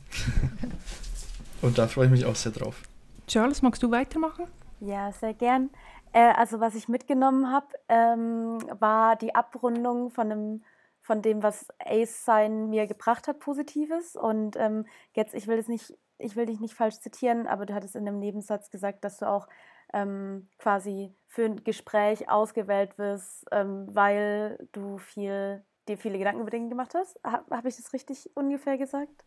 [1.62, 2.82] und da freue ich mich auch sehr drauf.
[3.26, 4.46] Charles, magst du weitermachen?
[4.80, 5.70] Ja, sehr gern.
[6.12, 10.62] Äh, also was ich mitgenommen habe, ähm, war die Abrundung von einem
[11.02, 14.16] von dem, was Ace sein mir gebracht hat, Positives.
[14.16, 17.74] Und ähm, jetzt, ich will das nicht, ich will dich nicht falsch zitieren, aber du
[17.74, 19.48] hattest in einem Nebensatz gesagt, dass du auch
[19.92, 26.50] ähm, quasi für ein Gespräch ausgewählt wirst, ähm, weil du viel, dir viele Gedanken über
[26.50, 27.18] Dinge gemacht hast.
[27.26, 29.24] Ha, Habe ich das richtig ungefähr gesagt?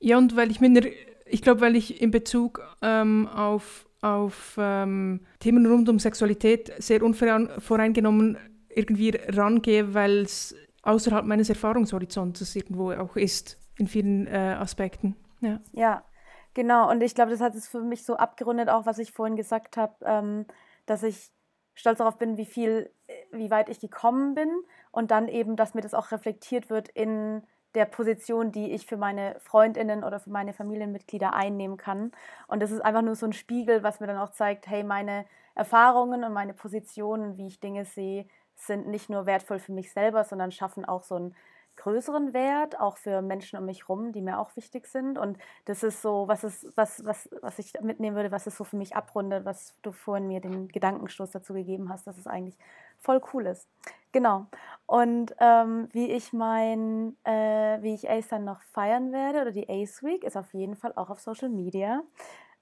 [0.00, 0.90] Ja, und weil ich mir,
[1.26, 7.02] ich glaube, weil ich in Bezug ähm, auf, auf ähm, Themen rund um Sexualität sehr
[7.02, 8.38] unvoreingenommen
[8.68, 10.54] irgendwie rangehe, weil es
[10.84, 15.16] außerhalb meines Erfahrungshorizonts irgendwo auch ist, in vielen äh, Aspekten.
[15.40, 15.60] Ja.
[15.72, 16.04] ja,
[16.54, 16.90] genau.
[16.90, 19.76] Und ich glaube, das hat es für mich so abgerundet, auch was ich vorhin gesagt
[19.76, 20.46] habe, ähm,
[20.86, 21.30] dass ich
[21.74, 22.90] stolz darauf bin, wie viel,
[23.32, 24.48] wie weit ich gekommen bin
[24.92, 27.42] und dann eben, dass mir das auch reflektiert wird in
[27.74, 32.12] der Position, die ich für meine Freundinnen oder für meine Familienmitglieder einnehmen kann.
[32.46, 35.26] Und das ist einfach nur so ein Spiegel, was mir dann auch zeigt, hey, meine
[35.56, 38.26] Erfahrungen und meine Positionen, wie ich Dinge sehe,
[38.56, 41.34] sind nicht nur wertvoll für mich selber, sondern schaffen auch so einen
[41.76, 45.18] größeren Wert, auch für Menschen um mich herum, die mir auch wichtig sind.
[45.18, 48.64] Und das ist so, was ist, was, was, was ich mitnehmen würde, was es so
[48.64, 52.56] für mich abrundet, was du vorhin mir den Gedankenstoß dazu gegeben hast, dass es eigentlich
[52.98, 53.68] voll cool ist.
[54.12, 54.46] Genau.
[54.86, 59.68] Und ähm, wie ich mein, äh, wie ich Ace dann noch feiern werde, oder die
[59.68, 62.02] Ace Week, ist auf jeden Fall auch auf Social Media.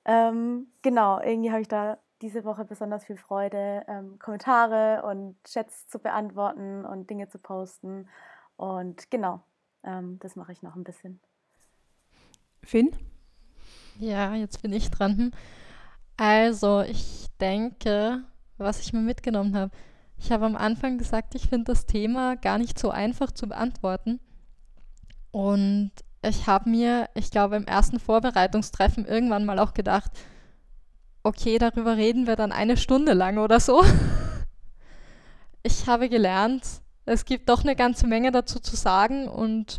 [0.05, 5.89] Ähm, genau, irgendwie habe ich da diese Woche besonders viel Freude, ähm, Kommentare und Chats
[5.89, 8.09] zu beantworten und Dinge zu posten.
[8.57, 9.43] Und genau,
[9.83, 11.21] ähm, das mache ich noch ein bisschen.
[12.63, 12.91] Finn?
[13.99, 15.33] Ja, jetzt bin ich dran.
[16.17, 18.23] Also, ich denke,
[18.57, 19.73] was ich mir mitgenommen habe.
[20.17, 24.21] Ich habe am Anfang gesagt, ich finde das Thema gar nicht so einfach zu beantworten.
[25.33, 25.91] Und
[26.23, 30.13] ich habe mir, ich glaube, im ersten Vorbereitungstreffen irgendwann mal auch gedacht,
[31.23, 33.83] okay, darüber reden wir dann eine Stunde lang oder so.
[35.65, 36.65] Ich habe gelernt,
[37.05, 39.79] es gibt doch eine ganze Menge dazu zu sagen und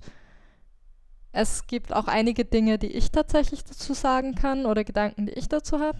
[1.33, 5.49] es gibt auch einige Dinge, die ich tatsächlich dazu sagen kann oder Gedanken, die ich
[5.49, 5.99] dazu habe.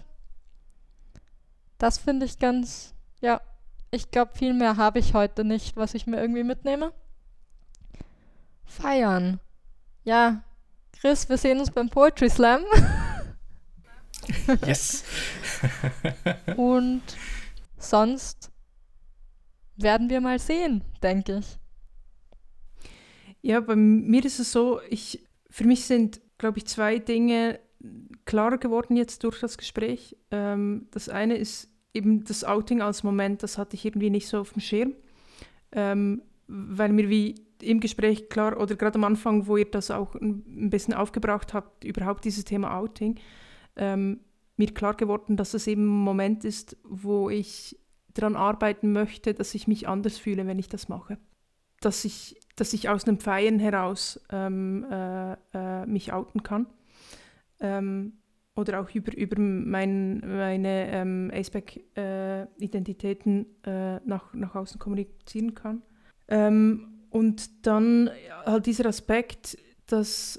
[1.76, 3.42] Das finde ich ganz, ja,
[3.90, 6.92] ich glaube, viel mehr habe ich heute nicht, was ich mir irgendwie mitnehme.
[8.64, 9.40] Feiern.
[10.04, 10.42] Ja,
[10.98, 12.62] Chris, wir sehen uns beim Poetry Slam.
[14.66, 15.04] Yes.
[16.56, 17.02] Und
[17.78, 18.50] sonst
[19.76, 21.58] werden wir mal sehen, denke ich.
[23.42, 27.60] Ja, bei mir ist es so, ich, für mich sind, glaube ich, zwei Dinge
[28.24, 30.16] klarer geworden jetzt durch das Gespräch.
[30.30, 34.40] Ähm, das eine ist eben das Outing als Moment, das hatte ich irgendwie nicht so
[34.40, 34.94] auf dem Schirm,
[35.72, 40.14] ähm, weil mir wie im Gespräch klar, oder gerade am Anfang, wo ihr das auch
[40.14, 43.18] ein bisschen aufgebracht habt, überhaupt dieses Thema Outing,
[43.76, 44.20] ähm,
[44.56, 47.76] mir klar geworden, dass es eben ein Moment ist, wo ich
[48.14, 51.18] daran arbeiten möchte, dass ich mich anders fühle, wenn ich das mache.
[51.80, 56.66] Dass ich, dass ich aus einem Feiern heraus ähm, äh, äh, mich outen kann.
[57.60, 58.14] Ähm,
[58.56, 65.82] oder auch über, über mein, meine ähm, Aceback-Identitäten äh, nach, nach außen kommunizieren kann.
[66.28, 68.10] Ähm, und dann
[68.46, 70.38] halt dieser Aspekt, dass,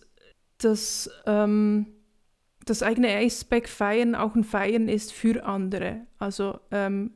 [0.58, 1.88] dass ähm,
[2.66, 6.02] das eigene Aceback feiern auch ein Feiern ist für andere.
[6.18, 7.12] Also ähm,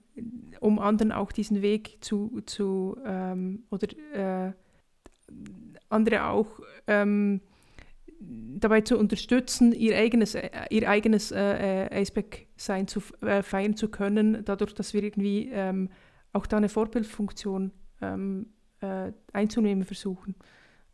[0.59, 4.53] um anderen auch diesen Weg zu, zu ähm, oder äh,
[5.89, 7.41] andere auch ähm,
[8.19, 13.89] dabei zu unterstützen, ihr eigenes, äh, ihr eigenes äh, äh, Aceback-Sein zu äh, feiern zu
[13.89, 15.89] können, dadurch, dass wir irgendwie ähm,
[16.33, 17.71] auch da eine Vorbildfunktion
[18.01, 18.47] ähm,
[18.81, 20.35] äh, einzunehmen versuchen.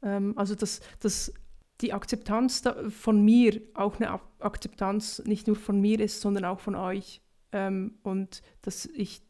[0.04, 1.34] Ähm, also dass, dass
[1.82, 6.76] die Akzeptanz von mir auch eine Akzeptanz nicht nur von mir ist, sondern auch von
[6.76, 7.22] euch.
[7.52, 9.22] Ähm, und dass ich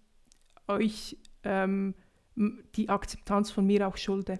[0.67, 1.95] euch ähm,
[2.75, 4.39] die Akzeptanz von mir auch schulde.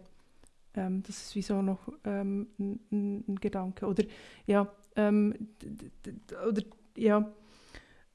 [0.75, 3.85] Ähm, das ist wie so noch ähm, ein, ein, Gedanke.
[3.85, 4.03] Oder
[4.45, 5.33] ja, ähm,
[6.47, 6.61] oder
[6.97, 7.31] ja.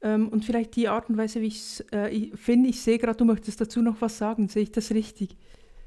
[0.03, 1.53] Ähm, und vielleicht die Art und Weise, wie
[1.93, 4.49] äh, ich finde, ich sehe gerade, du möchtest dazu noch was sagen.
[4.49, 5.37] Sehe ich das richtig?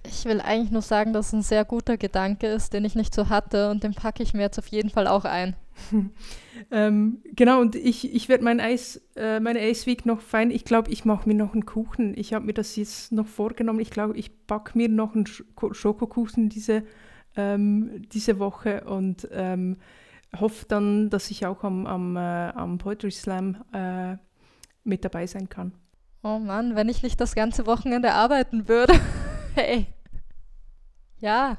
[0.05, 3.15] Ich will eigentlich nur sagen, dass es ein sehr guter Gedanke ist, den ich nicht
[3.15, 5.55] so hatte und den packe ich mir jetzt auf jeden Fall auch ein.
[6.71, 10.51] ähm, genau, und ich, ich werde mein Eis, äh, meine Ice Week noch fein.
[10.51, 12.13] Ich glaube, ich mache mir noch einen Kuchen.
[12.17, 13.79] Ich habe mir das jetzt noch vorgenommen.
[13.79, 16.83] Ich glaube, ich backe mir noch einen Sch Schokokuchen diese,
[17.35, 19.77] ähm, diese Woche und ähm,
[20.37, 24.17] hoffe dann, dass ich auch am, am, äh, am Poetry Slam äh,
[24.83, 25.73] mit dabei sein kann.
[26.23, 28.93] Oh Mann, wenn ich nicht das ganze Wochenende arbeiten würde.
[29.55, 29.85] Hey.
[31.19, 31.57] Ja,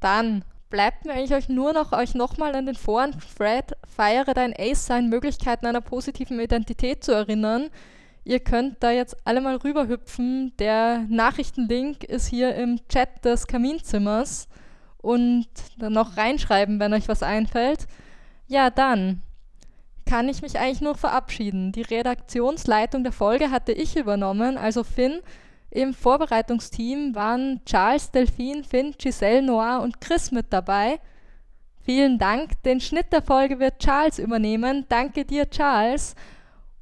[0.00, 4.52] dann bleibt mir eigentlich euch nur noch, euch nochmal an den Foren Fred, feiere dein
[4.58, 7.70] Ace sein, Möglichkeiten einer positiven Identität zu erinnern.
[8.24, 10.52] Ihr könnt da jetzt alle mal rüberhüpfen.
[10.58, 14.48] Der Nachrichtenlink ist hier im Chat des Kaminzimmers
[14.98, 15.46] und
[15.78, 17.86] dann noch reinschreiben, wenn euch was einfällt.
[18.48, 19.22] Ja, dann
[20.06, 21.70] kann ich mich eigentlich nur verabschieden.
[21.70, 25.22] Die Redaktionsleitung der Folge hatte ich übernommen, also Finn.
[25.70, 31.00] Im Vorbereitungsteam waren Charles, Delphine, Finn, Giselle, Noir und Chris mit dabei.
[31.82, 32.62] Vielen Dank.
[32.64, 34.86] Den Schnitt der Folge wird Charles übernehmen.
[34.88, 36.14] Danke dir, Charles.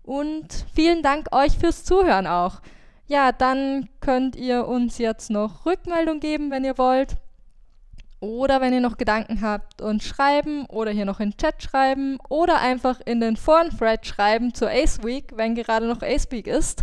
[0.02, 2.60] Und vielen Dank euch fürs Zuhören auch.
[3.06, 7.16] Ja, dann könnt ihr uns jetzt noch Rückmeldung geben, wenn ihr wollt.
[8.20, 12.60] Oder wenn ihr noch Gedanken habt und schreiben oder hier noch in Chat schreiben oder
[12.60, 16.82] einfach in den Foren-Thread schreiben zur Ace Week, wenn gerade noch Ace Week ist.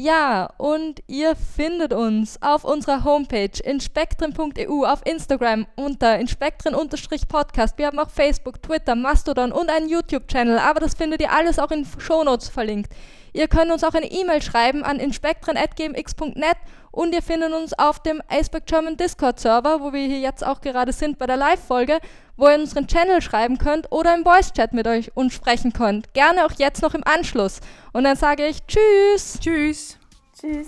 [0.00, 7.76] Ja, und ihr findet uns auf unserer Homepage inspektren.eu, auf Instagram unter inspektren-podcast.
[7.78, 11.72] Wir haben auch Facebook, Twitter, Mastodon und einen YouTube-Channel, aber das findet ihr alles auch
[11.72, 12.92] in Shownotes verlinkt.
[13.38, 16.56] Ihr könnt uns auch eine E-Mail schreiben an inspektren.gmx.net
[16.90, 20.60] und ihr findet uns auf dem Aceback German Discord Server, wo wir hier jetzt auch
[20.60, 22.00] gerade sind bei der Live-Folge,
[22.36, 26.12] wo ihr in unseren Channel schreiben könnt oder im Voice-Chat mit euch uns sprechen könnt.
[26.14, 27.60] Gerne auch jetzt noch im Anschluss.
[27.92, 29.38] Und dann sage ich Tschüss.
[29.38, 29.96] Tschüss.
[30.36, 30.66] Tschüss.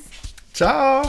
[0.55, 1.03] Ciao.